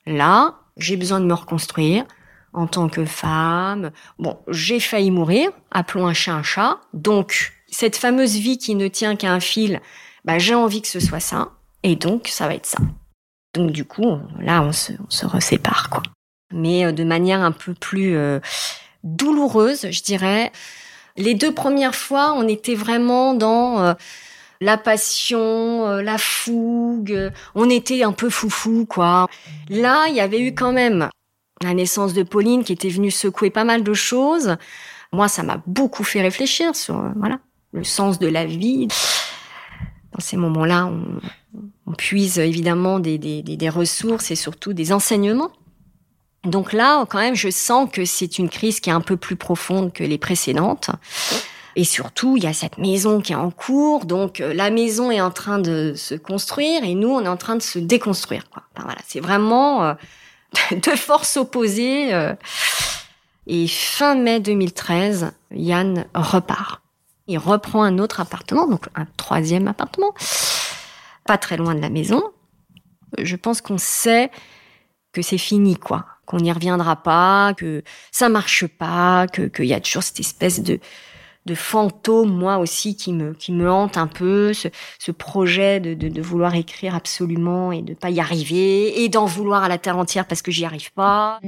[0.08, 2.06] Là, j'ai besoin de me reconstruire
[2.54, 3.92] en tant que femme.
[4.18, 6.80] Bon, j'ai failli mourir, appelons un chat un chat.
[6.94, 9.80] Donc, cette fameuse vie qui ne tient qu'à un fil,
[10.26, 11.52] bah, j'ai envie que ce soit ça.
[11.84, 12.80] Et donc, ça va être ça.
[13.54, 16.04] Donc du coup, là, on se, on se resépare, quoi.
[16.54, 18.40] Mais euh, de manière un peu plus euh,
[19.04, 20.52] douloureuse, je dirais.
[21.18, 23.94] Les deux premières fois, on était vraiment dans euh,
[24.62, 27.32] la passion, la fougue.
[27.56, 29.28] On était un peu foufou, quoi.
[29.70, 31.10] Là, il y avait eu quand même
[31.62, 34.56] la naissance de Pauline qui était venue secouer pas mal de choses.
[35.12, 37.40] Moi, ça m'a beaucoup fait réfléchir sur voilà
[37.72, 38.88] le sens de la vie.
[40.14, 41.20] Dans ces moments-là, on,
[41.90, 45.52] on puise évidemment des, des, des ressources et surtout des enseignements.
[46.46, 49.36] Donc là, quand même, je sens que c'est une crise qui est un peu plus
[49.36, 50.92] profonde que les précédentes.
[51.76, 55.12] Et surtout, il y a cette maison qui est en cours, donc euh, la maison
[55.12, 58.50] est en train de se construire et nous, on est en train de se déconstruire.
[58.50, 58.64] Quoi.
[58.76, 59.94] Voilà, c'est vraiment euh,
[60.72, 62.14] deux forces opposées.
[62.14, 62.34] Euh.
[63.48, 66.82] Et fin mai 2013, Yann repart.
[67.28, 70.14] Il reprend un autre appartement, donc un troisième appartement,
[71.30, 72.24] pas très loin de la maison.
[73.20, 74.32] Je pense qu'on sait
[75.14, 79.76] que c'est fini, quoi, qu'on n'y reviendra pas, que ça marche pas, que qu'il y
[79.76, 80.80] a toujours cette espèce de
[81.46, 84.68] de fantôme, moi aussi, qui me, qui me hante un peu, ce,
[85.00, 89.26] ce projet de, de, de, vouloir écrire absolument et de pas y arriver, et d'en
[89.26, 91.40] vouloir à la terre entière parce que j'y arrive pas.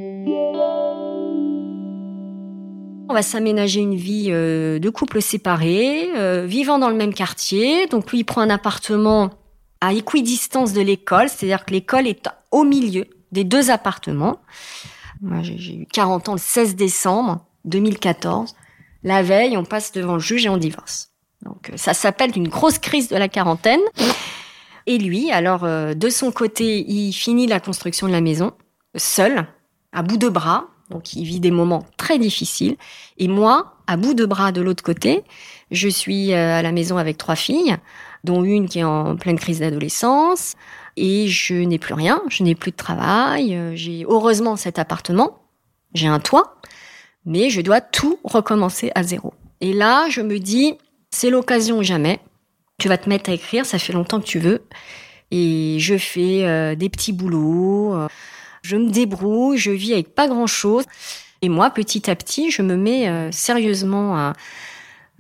[3.12, 7.86] On va s'aménager une vie euh, de couple séparé, euh, vivant dans le même quartier.
[7.88, 9.30] Donc lui, il prend un appartement
[9.82, 14.40] à équidistance de l'école, c'est-à-dire que l'école est au milieu des deux appartements.
[15.22, 18.56] Moi, j'ai eu 40 ans le 16 décembre 2014.
[19.04, 21.12] La veille, on passe devant le juge et on divorce.
[21.44, 23.82] Donc euh, ça s'appelle une grosse crise de la quarantaine.
[24.86, 28.54] Et lui, alors euh, de son côté, il finit la construction de la maison
[28.96, 29.48] seul,
[29.94, 30.68] à bout de bras.
[30.90, 32.76] Donc il vit des moments très difficiles.
[33.18, 35.24] Et moi, à bout de bras de l'autre côté,
[35.72, 37.78] je suis euh, à la maison avec trois filles,
[38.24, 40.56] dont une qui est en pleine crise d'adolescence.
[40.98, 43.58] Et je n'ai plus rien, je n'ai plus de travail.
[43.76, 45.40] J'ai heureusement cet appartement,
[45.94, 46.58] j'ai un toit,
[47.26, 49.34] mais je dois tout recommencer à zéro.
[49.62, 50.76] Et là, je me dis,
[51.12, 52.20] c'est l'occasion jamais.
[52.80, 54.64] Tu vas te mettre à écrire, ça fait longtemps que tu veux.
[55.30, 58.08] Et je fais euh, des petits boulots, euh,
[58.64, 60.84] je me débrouille, je vis avec pas grand-chose.
[61.42, 64.34] Et moi, petit à petit, je me mets euh, sérieusement à,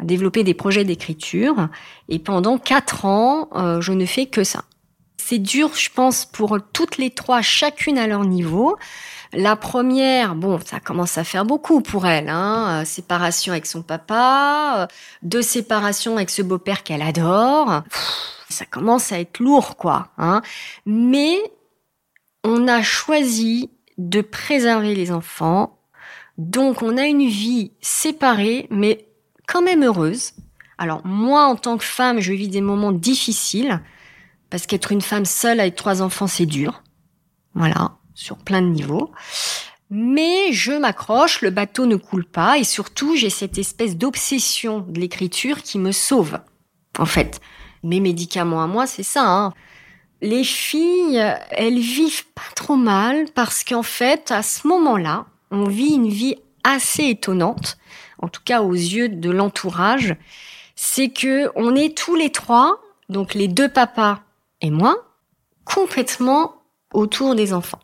[0.01, 1.69] développer des projets d'écriture.
[2.09, 3.49] Et pendant quatre ans,
[3.81, 4.63] je ne fais que ça.
[5.17, 8.77] C'est dur, je pense, pour toutes les trois, chacune à leur niveau.
[9.33, 12.27] La première, bon, ça commence à faire beaucoup pour elle.
[12.27, 12.81] Hein.
[12.81, 14.87] Euh, séparation avec son papa, euh,
[15.21, 17.83] deux séparations avec ce beau-père qu'elle adore.
[18.49, 20.09] ça commence à être lourd, quoi.
[20.17, 20.41] Hein.
[20.85, 21.37] Mais
[22.43, 25.79] on a choisi de préserver les enfants.
[26.37, 29.07] Donc on a une vie séparée, mais
[29.51, 30.31] quand même heureuse.
[30.77, 33.81] Alors moi, en tant que femme, je vis des moments difficiles
[34.49, 36.83] parce qu'être une femme seule avec trois enfants, c'est dur.
[37.53, 39.11] Voilà sur plein de niveaux.
[39.89, 44.99] Mais je m'accroche, le bateau ne coule pas et surtout j'ai cette espèce d'obsession de
[44.99, 46.39] l'écriture qui me sauve.
[46.97, 47.41] En fait,
[47.83, 49.27] mes médicaments à moi, c'est ça.
[49.27, 49.53] Hein.
[50.21, 55.95] Les filles, elles vivent pas trop mal parce qu'en fait, à ce moment-là, on vit
[55.95, 57.77] une vie assez étonnante,
[58.21, 60.15] en tout cas aux yeux de l'entourage.
[60.75, 62.79] C'est que on est tous les trois,
[63.09, 64.19] donc les deux papas
[64.61, 64.95] et moi,
[65.65, 66.55] complètement
[66.93, 67.79] autour des enfants.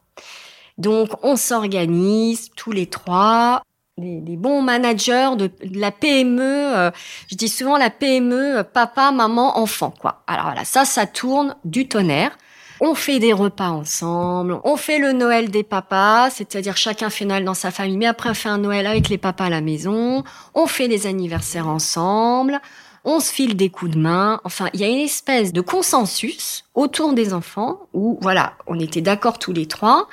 [0.78, 3.62] Donc on s'organise tous les trois.
[4.00, 6.92] Les, bons managers de, la PME, euh,
[7.30, 10.22] je dis souvent la PME, euh, papa, maman, enfant, quoi.
[10.28, 12.38] Alors voilà, ça, ça tourne du tonnerre.
[12.80, 17.44] On fait des repas ensemble, on fait le Noël des papas, c'est-à-dire chacun fait Noël
[17.44, 20.24] dans sa famille, mais après on fait un Noël avec les papas à la maison,
[20.54, 22.62] on fait des anniversaires ensemble,
[23.04, 26.66] on se file des coups de main, enfin il y a une espèce de consensus
[26.76, 30.08] autour des enfants où voilà, on était d'accord tous les trois,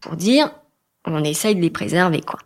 [0.00, 0.50] pour dire
[1.06, 2.38] on essaye de les préserver quoi.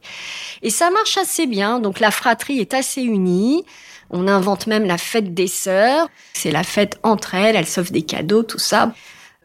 [0.63, 1.79] Et ça marche assez bien.
[1.79, 3.65] Donc la fratrie est assez unie.
[4.11, 6.09] On invente même la fête des sœurs.
[6.33, 7.57] C'est la fête entre elles.
[7.57, 8.93] Elles s'offrent des cadeaux, tout ça.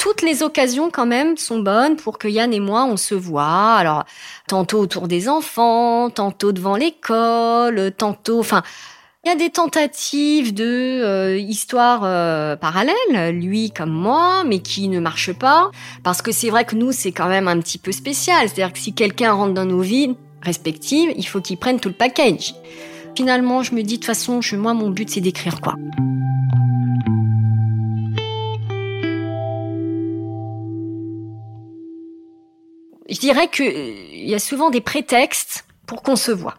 [0.01, 3.75] Toutes les occasions quand même sont bonnes pour que Yann et moi on se voit.
[3.75, 4.03] Alors
[4.47, 8.63] tantôt autour des enfants, tantôt devant l'école, tantôt, enfin
[9.23, 14.87] il y a des tentatives de euh, histoires euh, parallèles, lui comme moi, mais qui
[14.87, 15.69] ne marchent pas.
[16.01, 18.49] Parce que c'est vrai que nous, c'est quand même un petit peu spécial.
[18.49, 21.95] C'est-à-dire que si quelqu'un rentre dans nos vies respectives, il faut qu'il prenne tout le
[21.95, 22.55] package.
[23.15, 25.75] Finalement, je me dis, de toute façon, moi, mon but, c'est d'écrire quoi.
[33.21, 36.55] Dirais qu'il euh, y a souvent des prétextes pour qu'on se voit.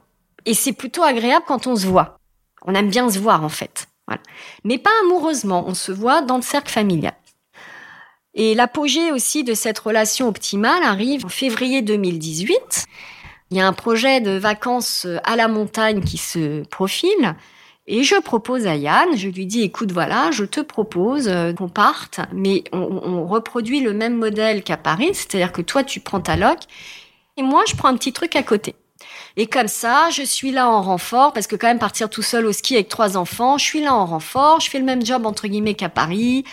[0.46, 2.16] Et c'est plutôt agréable quand on se voit.
[2.64, 3.88] On aime bien se voir en fait.
[4.64, 7.14] Mais pas amoureusement, on se voit dans le cercle familial.
[8.34, 12.86] Et l'apogée aussi de cette relation optimale arrive en février 2018.
[13.50, 17.36] Il y a un projet de vacances à la montagne qui se profile.
[17.94, 21.68] Et je propose à Yann, je lui dis, écoute, voilà, je te propose euh, qu'on
[21.68, 26.36] parte, mais on, reproduit le même modèle qu'à Paris, c'est-à-dire que toi, tu prends ta
[26.36, 26.56] loc,
[27.36, 28.74] et moi, je prends un petit truc à côté.
[29.36, 32.46] Et comme ça, je suis là en renfort, parce que quand même partir tout seul
[32.46, 35.26] au ski avec trois enfants, je suis là en renfort, je fais le même job
[35.26, 36.44] entre guillemets qu'à Paris.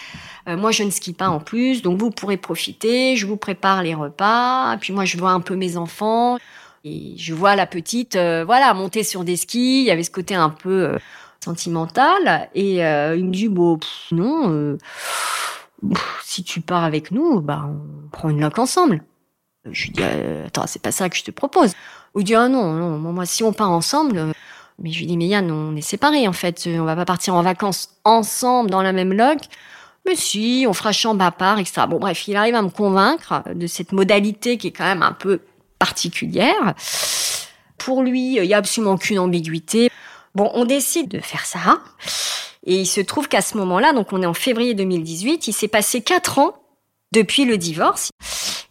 [0.49, 3.15] Euh, moi, je ne skie pas en plus, donc vous pourrez profiter.
[3.15, 6.38] Je vous prépare les repas, puis moi, je vois un peu mes enfants.
[6.84, 9.82] Et je vois la petite, euh, voilà, monter sur des skis.
[9.82, 10.97] Il y avait ce côté un peu
[11.43, 12.49] sentimental.
[12.56, 13.80] Et il me dit, bon,
[14.12, 14.78] non,
[16.23, 19.04] si tu pars avec nous, bah, on prend une loque ensemble.
[19.69, 20.04] Je lui dis,
[20.45, 21.73] attends, c'est pas ça que je te propose.
[22.15, 24.34] Il dit, ah non, non, moi, si on part ensemble,
[24.82, 26.67] mais je lui dis, mais Yann, on est séparés, en fait.
[26.67, 29.43] On va pas partir en vacances ensemble dans la même loque.
[30.06, 31.82] Mais si, on fera chambre à part, etc.
[31.88, 35.12] Bon, bref, il arrive à me convaincre de cette modalité qui est quand même un
[35.12, 35.41] peu
[35.78, 36.73] particulière.
[37.78, 39.91] Pour lui, il y a absolument aucune ambiguïté.
[40.36, 41.82] Bon, on décide de faire ça.
[42.65, 45.68] Et il se trouve qu'à ce moment-là, donc on est en février 2018, il s'est
[45.68, 46.56] passé quatre ans
[47.12, 48.10] depuis le divorce.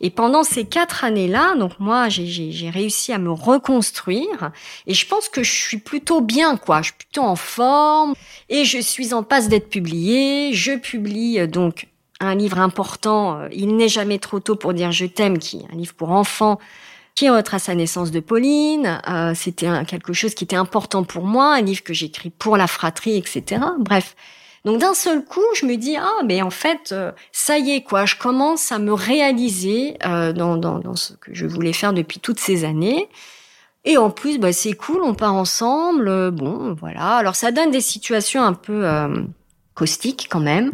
[0.00, 4.52] Et pendant ces quatre années-là, donc moi, j'ai réussi à me reconstruire.
[4.86, 6.82] Et je pense que je suis plutôt bien, quoi.
[6.82, 8.14] Je suis plutôt en forme.
[8.48, 10.52] Et je suis en passe d'être publiée.
[10.52, 11.88] Je publie euh, donc
[12.20, 15.72] un livre important, euh, Il n'est jamais trop tôt pour dire je t'aime, qui est
[15.72, 16.58] un livre pour enfants
[17.18, 19.00] qui retrace la naissance de Pauline.
[19.08, 22.68] Euh, C'était quelque chose qui était important pour moi, un livre que j'écris pour la
[22.68, 23.60] fratrie, etc.
[23.80, 24.14] Bref,
[24.64, 27.82] donc d'un seul coup, je me dis ah mais en fait euh, ça y est
[27.82, 32.38] quoi, je commence à me réaliser euh, dans, ce que je voulais faire depuis toutes
[32.38, 33.08] ces années.
[33.84, 36.30] Et en plus, bah, c'est cool, on part ensemble.
[36.30, 37.16] Bon, voilà.
[37.16, 38.86] Alors ça donne des situations un peu
[39.74, 40.70] caustiques quand même.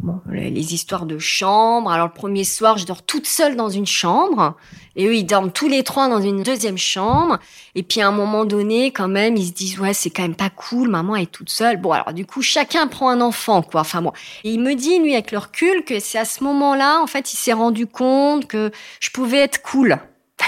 [0.00, 1.90] Bon, les histoires de chambre.
[1.90, 4.54] Alors le premier soir, je dors toute seule dans une chambre.
[4.94, 7.38] Et eux, ils dorment tous les trois dans une deuxième chambre.
[7.74, 10.36] Et puis à un moment donné, quand même, ils se disent ouais, c'est quand même
[10.36, 11.78] pas cool, maman est toute seule.
[11.78, 13.80] Bon, alors du coup, chacun prend un enfant, quoi.
[13.80, 14.12] Enfin bon.
[14.44, 17.32] Et il me dit, lui, avec le recul, que c'est à ce moment-là, en fait,
[17.32, 19.98] il s'est rendu compte que je pouvais être cool.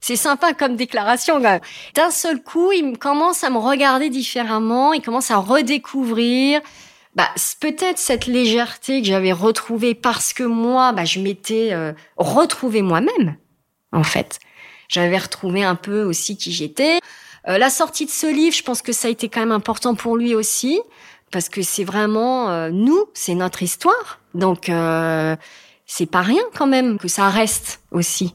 [0.00, 1.38] C'est sympa comme déclaration.
[1.40, 6.60] D'un seul coup, il commence à me regarder différemment, il commence à redécouvrir
[7.18, 7.28] bah,
[7.58, 13.36] peut-être cette légèreté que j'avais retrouvée parce que moi, bah, je m'étais euh, retrouvée moi-même,
[13.90, 14.38] en fait.
[14.86, 17.00] J'avais retrouvé un peu aussi qui j'étais.
[17.48, 19.96] Euh, la sortie de ce livre, je pense que ça a été quand même important
[19.96, 20.80] pour lui aussi,
[21.32, 24.20] parce que c'est vraiment euh, nous, c'est notre histoire.
[24.34, 24.70] Donc,
[25.86, 28.32] c'est pas rien quand même que ça reste aussi.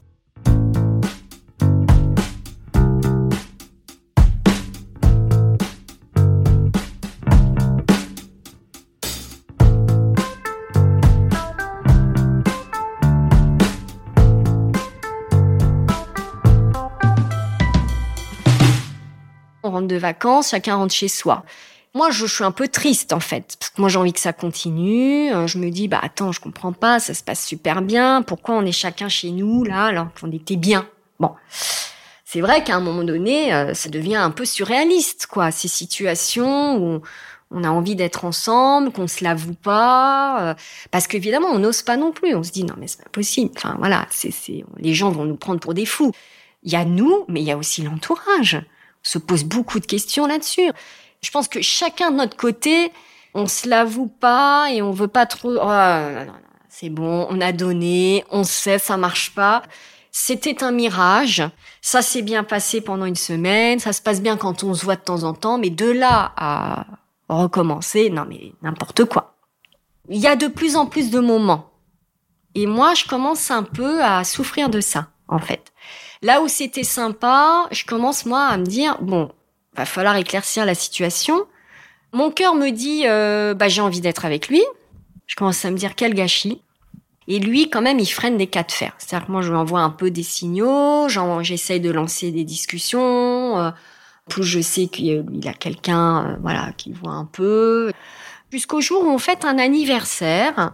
[19.98, 21.44] Vacances, chacun rentre chez soi.
[21.96, 24.32] Moi, je, suis un peu triste en fait, parce que moi j'ai envie que ça
[24.32, 25.32] continue.
[25.32, 28.22] Euh, je me dis, bah attends, je comprends pas, ça se passe super bien.
[28.22, 30.88] Pourquoi on est chacun chez nous là, alors qu'on était bien?
[31.20, 31.30] Bon,
[32.24, 35.52] c'est vrai qu'à un moment donné, euh, ça devient un peu surréaliste, quoi.
[35.52, 37.00] Ces situations où
[37.52, 40.54] on a envie d'être ensemble, qu'on se l'avoue pas, euh,
[40.90, 42.34] parce qu'évidemment, on n'ose pas non plus.
[42.34, 43.52] On se dit non mais c'est pas possible.
[43.56, 44.32] Enfin voilà, c'est
[44.78, 46.10] les gens vont nous prendre pour des fous.
[46.64, 48.60] Il y a nous, mais il y a aussi l'entourage
[49.04, 50.72] se pose beaucoup de questions là-dessus.
[51.22, 52.90] Je pense que chacun de notre côté,
[53.34, 55.56] on se l'avoue pas et on veut pas trop.
[55.60, 56.32] Oh,
[56.68, 59.62] c'est bon, on a donné, on sait, ça marche pas.
[60.10, 61.42] C'était un mirage.
[61.82, 63.78] Ça s'est bien passé pendant une semaine.
[63.78, 66.32] Ça se passe bien quand on se voit de temps en temps, mais de là
[66.36, 66.86] à
[67.28, 69.36] recommencer, non mais n'importe quoi.
[70.08, 71.70] Il y a de plus en plus de moments.
[72.54, 75.72] Et moi, je commence un peu à souffrir de ça, en fait.
[76.22, 79.30] Là où c'était sympa, je commence moi à me dire bon,
[79.76, 81.46] va falloir éclaircir la situation.
[82.12, 84.62] Mon cœur me dit euh, bah j'ai envie d'être avec lui.
[85.26, 86.62] Je commence à me dire quel gâchis.
[87.26, 88.94] Et lui, quand même, il freine des cas de fer.
[88.98, 91.08] C'est-à-dire que moi, je lui envoie un peu des signaux,
[91.40, 93.58] j'essaye de lancer des discussions.
[93.58, 93.70] Euh,
[94.28, 97.92] plus je sais qu'il a quelqu'un, euh, voilà, qui voit un peu.
[98.50, 100.72] Jusqu'au jour où on fête un anniversaire,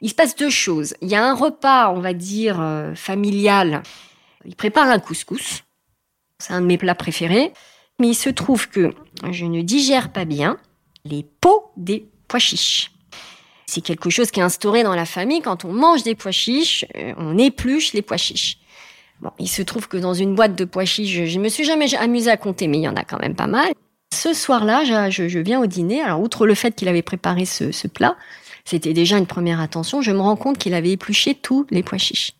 [0.00, 0.94] il se passe deux choses.
[1.00, 2.62] Il y a un repas, on va dire,
[2.94, 3.82] familial
[4.46, 5.64] il prépare un couscous.
[6.38, 7.52] C'est un de mes plats préférés.
[7.98, 8.94] Mais il se trouve que
[9.30, 10.58] je ne digère pas bien
[11.04, 12.92] les peaux des pois chiches.
[13.66, 15.40] C'est quelque chose qui est instauré dans la famille.
[15.40, 18.58] Quand on mange des pois chiches, euh, on épluche les pois chiches.
[19.20, 21.64] Bon, il se trouve que dans une boîte de pois chiches, je, ne me suis
[21.64, 23.72] jamais amusée à compter, mais il y en a quand même pas mal.
[24.14, 26.02] Ce soir-là, je, viens au dîner.
[26.02, 28.16] Alors, outre le fait qu'il avait préparé ce plat,
[28.66, 30.02] c'était déjà une première attention.
[30.02, 32.32] Je me rends compte qu'il avait épluché tous les pois chiches.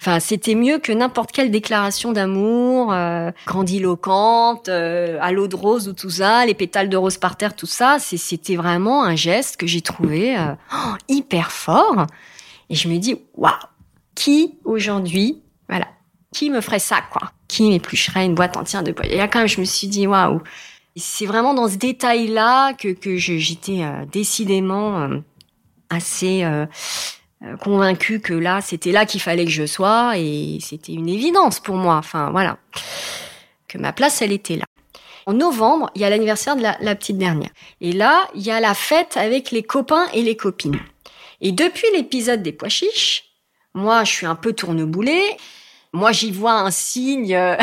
[0.00, 5.88] Enfin, c'était mieux que n'importe quelle déclaration d'amour euh, grandiloquente, euh, à l'eau de rose
[5.88, 7.98] ou tout ça, les pétales de rose par terre, tout ça.
[8.00, 12.06] C'était vraiment un geste que j'ai trouvé euh, oh, hyper fort.
[12.68, 13.52] Et je me dis, waouh,
[14.16, 15.86] qui aujourd'hui, voilà,
[16.32, 17.30] qui me ferait ça, quoi?
[17.46, 19.06] Qui m'éplucherait une boîte entière de pois?
[19.06, 20.40] Et là, quand même, je me suis dit, waouh
[20.96, 25.18] C'est vraiment dans ce détail-là que, que j'étais euh, décidément euh,
[25.88, 26.66] assez euh,
[27.62, 31.76] convaincue que là, c'était là qu'il fallait que je sois, et c'était une évidence pour
[31.76, 31.96] moi.
[31.96, 32.58] Enfin, voilà.
[33.68, 34.64] Que ma place, elle était là.
[35.26, 37.50] En novembre, il y a l'anniversaire de la, la petite dernière.
[37.80, 40.80] Et là, il y a la fête avec les copains et les copines.
[41.40, 43.24] Et depuis l'épisode des pois chiches,
[43.74, 45.36] moi, je suis un peu tourneboulée.
[45.92, 47.56] Moi, j'y vois un signe euh,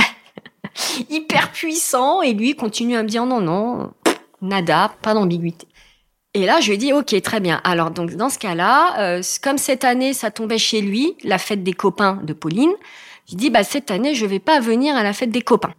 [1.10, 3.92] hyper puissant et lui continue à me dire non, non,
[4.42, 5.68] nada, pas d'ambiguïté.
[6.34, 7.62] Et là, je lui dit, ok, très bien.
[7.64, 11.64] Alors, donc, dans ce cas-là, euh, comme cette année, ça tombait chez lui, la fête
[11.64, 12.74] des copains de Pauline,
[13.28, 15.74] je dis, bah, cette année, je vais pas venir à la fête des copains.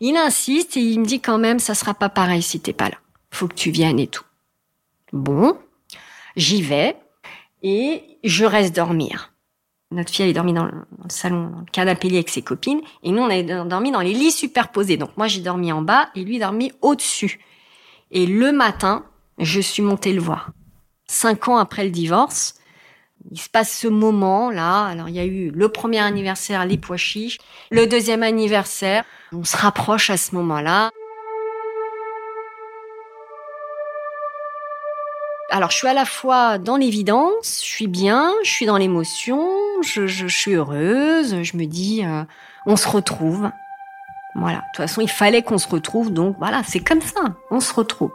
[0.00, 2.88] Il insiste et il me dit quand même, ça sera pas pareil si t'es pas
[2.88, 2.96] là.
[3.30, 4.24] Faut que tu viennes et tout.
[5.12, 5.56] Bon,
[6.36, 6.96] j'y vais
[7.62, 9.32] et je reste dormir.
[9.92, 10.72] Notre fille, elle est dormie dans le,
[11.08, 14.30] salon, dans le canapé avec ses copines, et nous, on a dormi dans les lits
[14.30, 14.96] superposés.
[14.96, 17.40] Donc moi, j'ai dormi en bas, et lui dormi au-dessus.
[18.12, 19.04] Et le matin,
[19.38, 20.50] je suis montée le voir.
[21.08, 22.54] Cinq ans après le divorce,
[23.30, 24.84] il se passe ce moment-là.
[24.84, 27.38] Alors, il y a eu le premier anniversaire, les pois chiches.
[27.70, 30.90] Le deuxième anniversaire, on se rapproche à ce moment-là.
[35.52, 39.48] Alors, je suis à la fois dans l'évidence, je suis bien, je suis dans l'émotion,
[39.82, 42.22] je, je, suis heureuse, je me dis, euh,
[42.66, 43.50] on se retrouve.
[44.36, 44.58] Voilà.
[44.58, 47.74] De toute façon, il fallait qu'on se retrouve, donc voilà, c'est comme ça, on se
[47.74, 48.12] retrouve.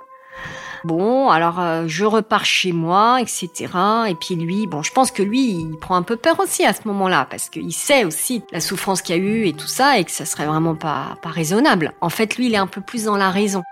[0.86, 3.50] Bon, alors euh, je repars chez moi, etc.
[4.08, 6.72] Et puis lui, bon, je pense que lui, il prend un peu peur aussi à
[6.72, 10.00] ce moment-là, parce qu'il sait aussi la souffrance qu'il y a eu et tout ça,
[10.00, 11.92] et que ça serait vraiment pas, pas raisonnable.
[12.00, 13.64] En fait, lui, il est un peu plus dans la raison.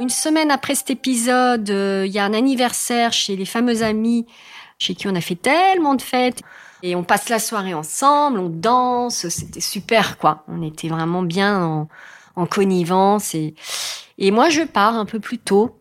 [0.00, 4.26] Une semaine après cet épisode, euh, il y a un anniversaire chez les fameux amis
[4.78, 6.42] chez qui on a fait tellement de fêtes.
[6.82, 10.44] Et on passe la soirée ensemble, on danse, c'était super quoi.
[10.48, 11.88] On était vraiment bien
[12.36, 13.34] en, connivence.
[13.34, 13.54] Et,
[14.18, 15.78] et moi, je pars un peu plus tôt.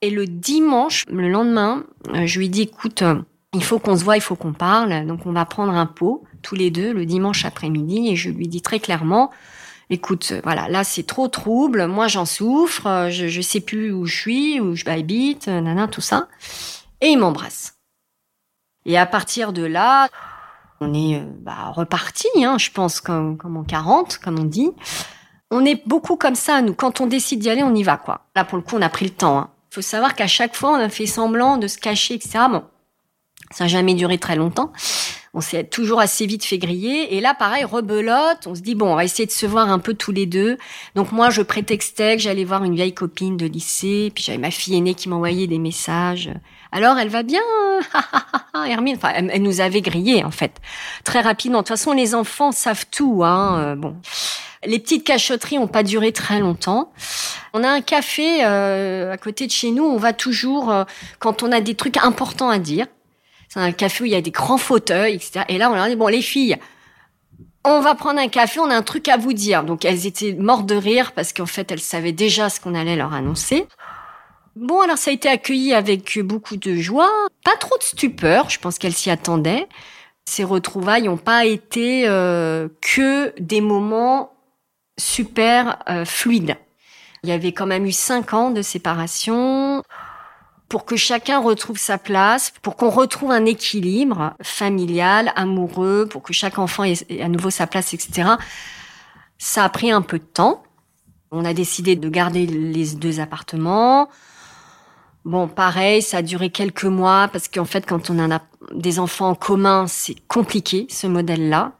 [0.00, 1.84] Et le dimanche, le lendemain,
[2.14, 3.02] euh, je lui dis, écoute,
[3.52, 5.04] il faut qu'on se voit, il faut qu'on parle.
[5.06, 8.08] Donc on va prendre un pot tous les deux le dimanche après-midi.
[8.08, 9.30] Et je lui dis très clairement,
[9.90, 14.06] écoute, voilà, là c'est trop trouble, moi j'en souffre, euh, je, je sais plus où
[14.06, 16.28] je suis, où je habite, euh, nana, tout ça.
[17.00, 17.76] Et il m'embrasse.
[18.84, 20.08] Et à partir de là,
[20.80, 24.70] on est euh, bah, reparti, hein, je pense, comme, comme en 40, comme on dit.
[25.50, 26.74] On est beaucoup comme ça, nous.
[26.74, 28.26] Quand on décide d'y aller, on y va, quoi.
[28.36, 29.38] Là, pour le coup, on a pris le temps.
[29.38, 29.50] Hein.
[29.70, 32.40] faut savoir qu'à chaque fois, on a fait semblant de se cacher, etc.
[32.50, 32.64] Bon,
[33.50, 34.72] ça n'a jamais duré très longtemps.
[35.34, 37.16] On s'est toujours assez vite fait griller.
[37.16, 38.46] Et là, pareil, rebelote.
[38.46, 40.56] On se dit, bon, on va essayer de se voir un peu tous les deux.
[40.94, 44.10] Donc moi, je prétextais que j'allais voir une vieille copine de lycée.
[44.14, 46.30] Puis j'avais ma fille aînée qui m'envoyait des messages.
[46.72, 47.40] Alors, elle va bien,
[48.66, 48.96] Hermine.
[48.96, 50.52] Enfin, elle, nous avait grillé, en fait.
[51.04, 51.58] Très rapidement.
[51.58, 53.22] De toute façon, les enfants savent tout.
[53.24, 53.58] Hein.
[53.58, 53.96] Euh, bon.
[54.64, 56.92] Les petites cachotteries ont pas duré très longtemps.
[57.52, 59.84] On a un café euh, à côté de chez nous.
[59.84, 60.84] On va toujours euh,
[61.20, 62.86] quand on a des trucs importants à dire.
[63.48, 65.44] C'est un café où il y a des grands fauteuils, etc.
[65.48, 66.56] Et là, on leur dit, bon, les filles,
[67.64, 69.64] on va prendre un café, on a un truc à vous dire.
[69.64, 72.96] Donc, elles étaient mortes de rire parce qu'en fait, elles savaient déjà ce qu'on allait
[72.96, 73.66] leur annoncer.
[74.56, 77.10] Bon, alors ça a été accueilli avec beaucoup de joie,
[77.44, 79.68] pas trop de stupeur, je pense qu'elles s'y attendaient.
[80.24, 84.32] Ces retrouvailles n'ont pas été euh, que des moments
[84.98, 86.56] super euh, fluides.
[87.22, 89.82] Il y avait quand même eu cinq ans de séparation
[90.68, 96.32] pour que chacun retrouve sa place, pour qu'on retrouve un équilibre familial, amoureux, pour que
[96.32, 98.30] chaque enfant ait à nouveau sa place, etc.
[99.38, 100.62] Ça a pris un peu de temps.
[101.30, 104.08] On a décidé de garder les deux appartements.
[105.24, 108.40] Bon, pareil, ça a duré quelques mois parce qu'en fait, quand on a
[108.74, 111.72] des enfants en commun, c'est compliqué ce modèle-là.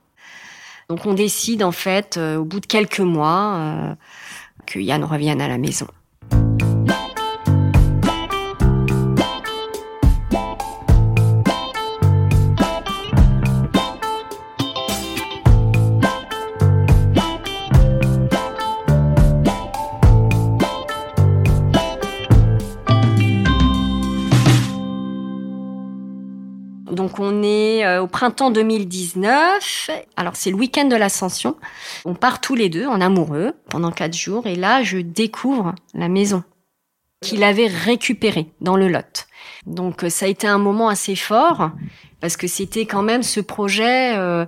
[0.89, 3.95] Donc, on décide en fait, euh, au bout de quelques mois, euh,
[4.67, 5.87] que Yann revienne à la maison.
[27.19, 29.91] On est euh, au printemps 2019.
[30.17, 31.57] Alors c'est le week-end de l'ascension.
[32.05, 36.09] On part tous les deux en amoureux pendant quatre jours et là je découvre la
[36.09, 36.45] maison
[37.21, 39.27] qu'il avait récupérée dans le Lot.
[39.67, 41.73] Donc ça a été un moment assez fort
[42.21, 44.47] parce que c'était quand même ce projet, euh,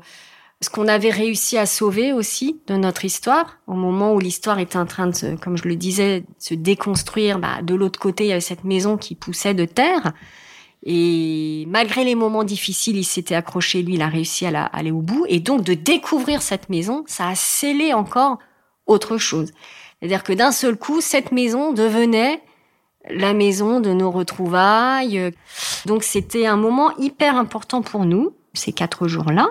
[0.60, 4.78] ce qu'on avait réussi à sauver aussi de notre histoire au moment où l'histoire était
[4.78, 7.38] en train de, comme je le disais, se déconstruire.
[7.38, 10.12] Bah, de l'autre côté, il y avait cette maison qui poussait de terre.
[10.82, 15.02] Et malgré les moments difficiles, il s'était accroché, lui, il a réussi à aller au
[15.02, 15.26] bout.
[15.28, 18.38] Et donc, de découvrir cette maison, ça a scellé encore
[18.86, 19.52] autre chose.
[19.98, 22.42] C'est-à-dire que d'un seul coup, cette maison devenait
[23.08, 25.32] la maison de nos retrouvailles.
[25.84, 29.50] Donc, c'était un moment hyper important pour nous, ces quatre jours-là.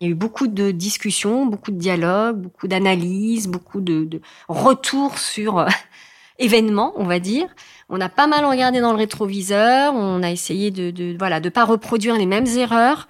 [0.00, 5.18] Il y a eu beaucoup de discussions, beaucoup de dialogues, beaucoup d'analyses, beaucoup de, retours
[5.18, 5.68] sur euh,
[6.38, 7.46] événements, on va dire.
[7.92, 11.48] On a pas mal regardé dans le rétroviseur, on a essayé de, de voilà de
[11.48, 13.08] pas reproduire les mêmes erreurs.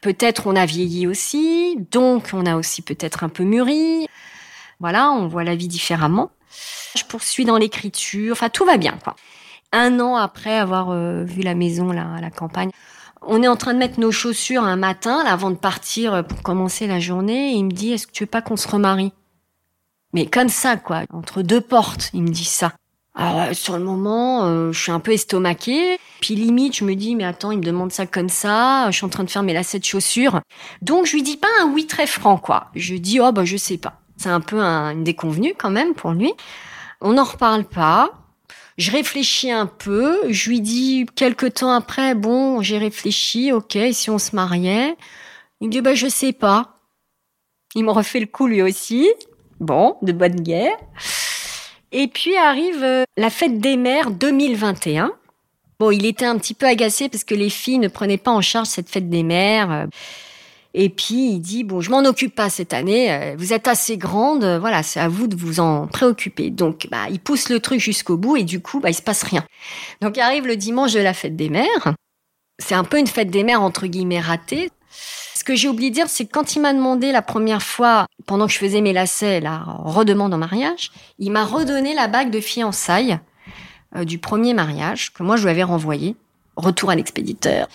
[0.00, 4.06] Peut-être on a vieilli aussi, donc on a aussi peut-être un peu mûri.
[4.80, 6.30] Voilà, on voit la vie différemment.
[6.96, 9.14] Je poursuis dans l'écriture, enfin tout va bien quoi.
[9.72, 12.70] Un an après avoir euh, vu la maison là à la campagne,
[13.20, 16.42] on est en train de mettre nos chaussures un matin là, avant de partir pour
[16.42, 17.52] commencer la journée.
[17.52, 19.12] Et il me dit est-ce que tu veux pas qu'on se remarie?
[20.14, 22.72] Mais comme ça quoi, entre deux portes, il me dit ça.
[23.14, 25.98] Alors euh, sur le moment, euh, je suis un peu estomaquée.
[26.20, 28.90] Puis limite, je me dis mais attends, il me demande ça comme ça.
[28.90, 30.40] Je suis en train de faire mes lacets de chaussures.
[30.82, 32.70] Donc je lui dis pas un oui très franc quoi.
[32.74, 34.00] Je dis oh bah je sais pas.
[34.16, 36.32] C'est un peu un, une déconvenue quand même pour lui.
[37.00, 38.10] On n'en reparle pas.
[38.78, 40.18] Je réfléchis un peu.
[40.28, 43.52] Je lui dis quelques temps après bon j'ai réfléchi.
[43.52, 44.96] Ok si on se mariait?
[45.60, 46.80] Il me dit bah je sais pas.
[47.76, 49.08] Il me refait le coup lui aussi.
[49.60, 50.76] Bon de bonne guerre.
[51.96, 55.12] Et puis arrive euh, la fête des mères 2021.
[55.78, 58.40] Bon, il était un petit peu agacé parce que les filles ne prenaient pas en
[58.40, 59.86] charge cette fête des mères.
[60.74, 63.12] Et puis il dit bon, je m'en occupe pas cette année.
[63.12, 66.50] Euh, vous êtes assez grande, euh, voilà, c'est à vous de vous en préoccuper.
[66.50, 69.22] Donc bah il pousse le truc jusqu'au bout et du coup bah il se passe
[69.22, 69.44] rien.
[70.02, 71.94] Donc arrive le dimanche de la fête des mères.
[72.58, 74.68] C'est un peu une fête des mères entre guillemets ratée.
[75.44, 78.06] Ce que j'ai oublié de dire, c'est que quand il m'a demandé la première fois,
[78.24, 82.30] pendant que je faisais mes lacets, la redemande en mariage, il m'a redonné la bague
[82.30, 83.18] de fiançailles
[83.94, 86.16] euh, du premier mariage que moi je lui avais renvoyé.
[86.56, 87.68] Retour à l'expéditeur.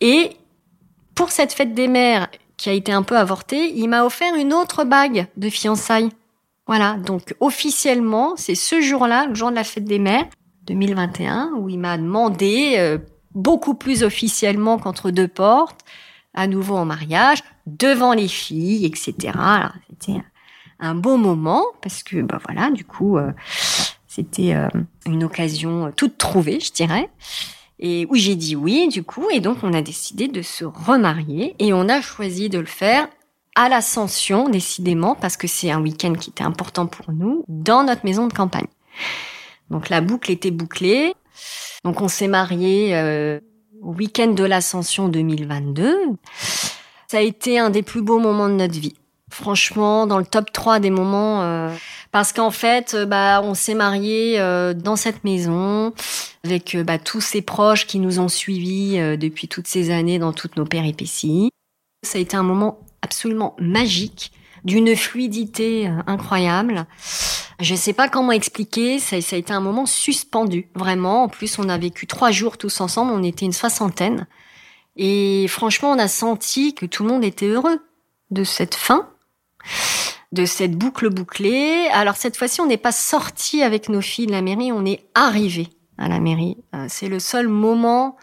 [0.00, 0.36] Et
[1.16, 4.52] pour cette fête des mères qui a été un peu avortée, il m'a offert une
[4.52, 6.10] autre bague de fiançailles.
[6.68, 10.28] Voilà, donc officiellement, c'est ce jour-là, le jour de la fête des mères
[10.68, 12.98] 2021, où il m'a demandé euh,
[13.34, 15.84] beaucoup plus officiellement qu'entre deux portes
[16.34, 19.14] à nouveau en mariage, devant les filles, etc.
[19.88, 20.20] C'était
[20.78, 23.32] un beau moment parce que, bah voilà, du coup, euh,
[24.06, 24.68] c'était euh,
[25.06, 27.10] une occasion toute trouvée, je dirais.
[27.78, 31.56] Et oui, j'ai dit oui, du coup, et donc on a décidé de se remarier
[31.58, 33.08] et on a choisi de le faire
[33.56, 38.04] à l'ascension, décidément, parce que c'est un week-end qui était important pour nous, dans notre
[38.04, 38.68] maison de campagne.
[39.70, 41.14] Donc la boucle était bouclée.
[41.84, 43.40] Donc on s'est marié euh,
[43.82, 45.96] week-end de l'Ascension 2022.
[47.08, 48.94] Ça a été un des plus beaux moments de notre vie.
[49.32, 51.72] Franchement, dans le top 3 des moments, euh,
[52.10, 55.92] parce qu'en fait, euh, bah, on s'est marié euh, dans cette maison
[56.44, 60.56] avec bah, tous ces proches qui nous ont suivis depuis toutes ces années dans toutes
[60.56, 61.50] nos péripéties.
[62.02, 64.32] Ça a été un moment absolument magique,
[64.64, 66.86] d'une fluidité incroyable.
[67.60, 71.24] Je sais pas comment expliquer, ça, ça, a été un moment suspendu, vraiment.
[71.24, 74.26] En plus, on a vécu trois jours tous ensemble, on était une soixantaine.
[74.96, 77.80] Et franchement, on a senti que tout le monde était heureux
[78.30, 79.08] de cette fin,
[80.32, 81.88] de cette boucle bouclée.
[81.92, 85.04] Alors cette fois-ci, on n'est pas sorti avec nos filles de la mairie, on est
[85.14, 86.56] arrivé à la mairie.
[86.74, 88.16] Euh, c'est le seul moment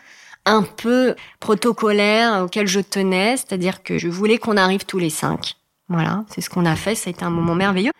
[0.45, 5.55] un peu protocolaire auquel je tenais, c'est-à-dire que je voulais qu'on arrive tous les cinq.
[5.89, 7.91] Voilà, c'est ce qu'on a fait, ça a été un moment merveilleux.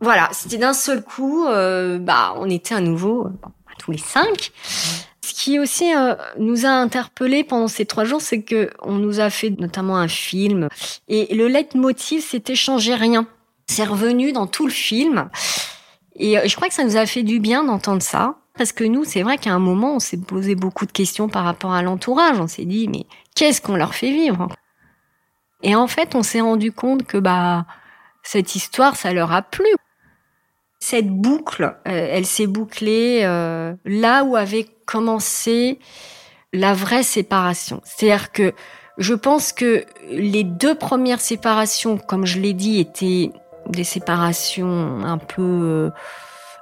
[0.00, 3.30] Voilà, c'était d'un seul coup, euh, bah, on était à nouveau euh,
[3.78, 4.52] tous les cinq.
[5.20, 9.18] Ce qui aussi euh, nous a interpellés pendant ces trois jours, c'est que on nous
[9.18, 10.68] a fait notamment un film
[11.08, 13.26] et le leitmotiv c'était changer rien.
[13.66, 15.28] C'est revenu dans tout le film
[16.16, 19.04] et je crois que ça nous a fait du bien d'entendre ça parce que nous,
[19.04, 22.40] c'est vrai qu'à un moment, on s'est posé beaucoup de questions par rapport à l'entourage.
[22.40, 24.48] On s'est dit mais qu'est-ce qu'on leur fait vivre?
[25.62, 27.66] Et en fait, on s'est rendu compte que bah
[28.22, 29.66] cette histoire, ça leur a plu.
[30.80, 35.78] Cette boucle, euh, elle s'est bouclée euh, là où avait commencé
[36.52, 37.80] la vraie séparation.
[37.84, 38.54] C'est-à-dire que
[38.96, 43.30] je pense que les deux premières séparations, comme je l'ai dit, étaient
[43.68, 45.90] des séparations un peu euh,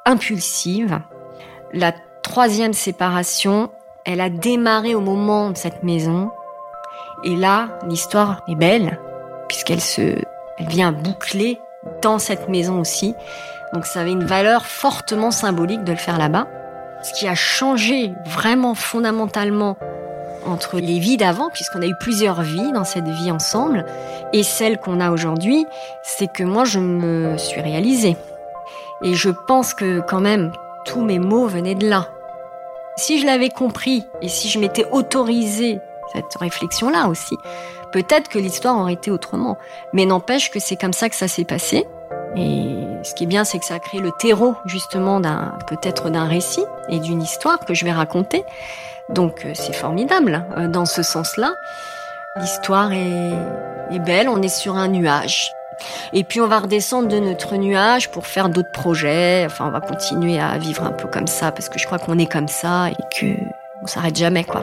[0.05, 1.01] impulsives.
[1.73, 1.93] La
[2.23, 3.71] troisième séparation,
[4.05, 6.31] elle a démarré au moment de cette maison.
[7.25, 8.99] Et là, l'histoire est belle,
[9.49, 10.01] puisqu'elle se,
[10.59, 11.59] elle vient boucler
[12.03, 13.15] dans cette maison aussi.
[13.73, 16.47] Donc ça avait une valeur fortement symbolique de le faire là-bas.
[17.03, 19.77] Ce qui a changé vraiment fondamentalement
[20.47, 23.85] entre les vies d'avant, puisqu'on a eu plusieurs vies dans cette vie ensemble,
[24.33, 25.67] et celle qu'on a aujourd'hui,
[26.03, 28.17] c'est que moi je me suis réalisée.
[29.03, 30.53] Et je pense que quand même
[30.85, 32.09] tous mes mots venaient de là.
[32.97, 35.81] Si je l'avais compris et si je m'étais autorisé
[36.15, 37.37] cette réflexion-là aussi,
[37.93, 39.59] peut-être que l'histoire aurait été autrement.
[39.93, 41.87] Mais n'empêche que c'est comme ça que ça s'est passé.
[42.37, 46.11] Et ce qui est bien, c'est que ça a créé le terreau justement d'un peut-être
[46.11, 48.45] d'un récit et d'une histoire que je vais raconter.
[49.09, 51.55] Donc euh, c'est formidable euh, dans ce sens-là.
[52.37, 53.33] L'histoire est,
[53.91, 55.53] est belle, on est sur un nuage.
[56.13, 59.45] Et puis on va redescendre de notre nuage pour faire d'autres projets.
[59.47, 62.19] Enfin, on va continuer à vivre un peu comme ça parce que je crois qu'on
[62.19, 63.27] est comme ça et que
[63.83, 64.63] on s'arrête jamais, quoi.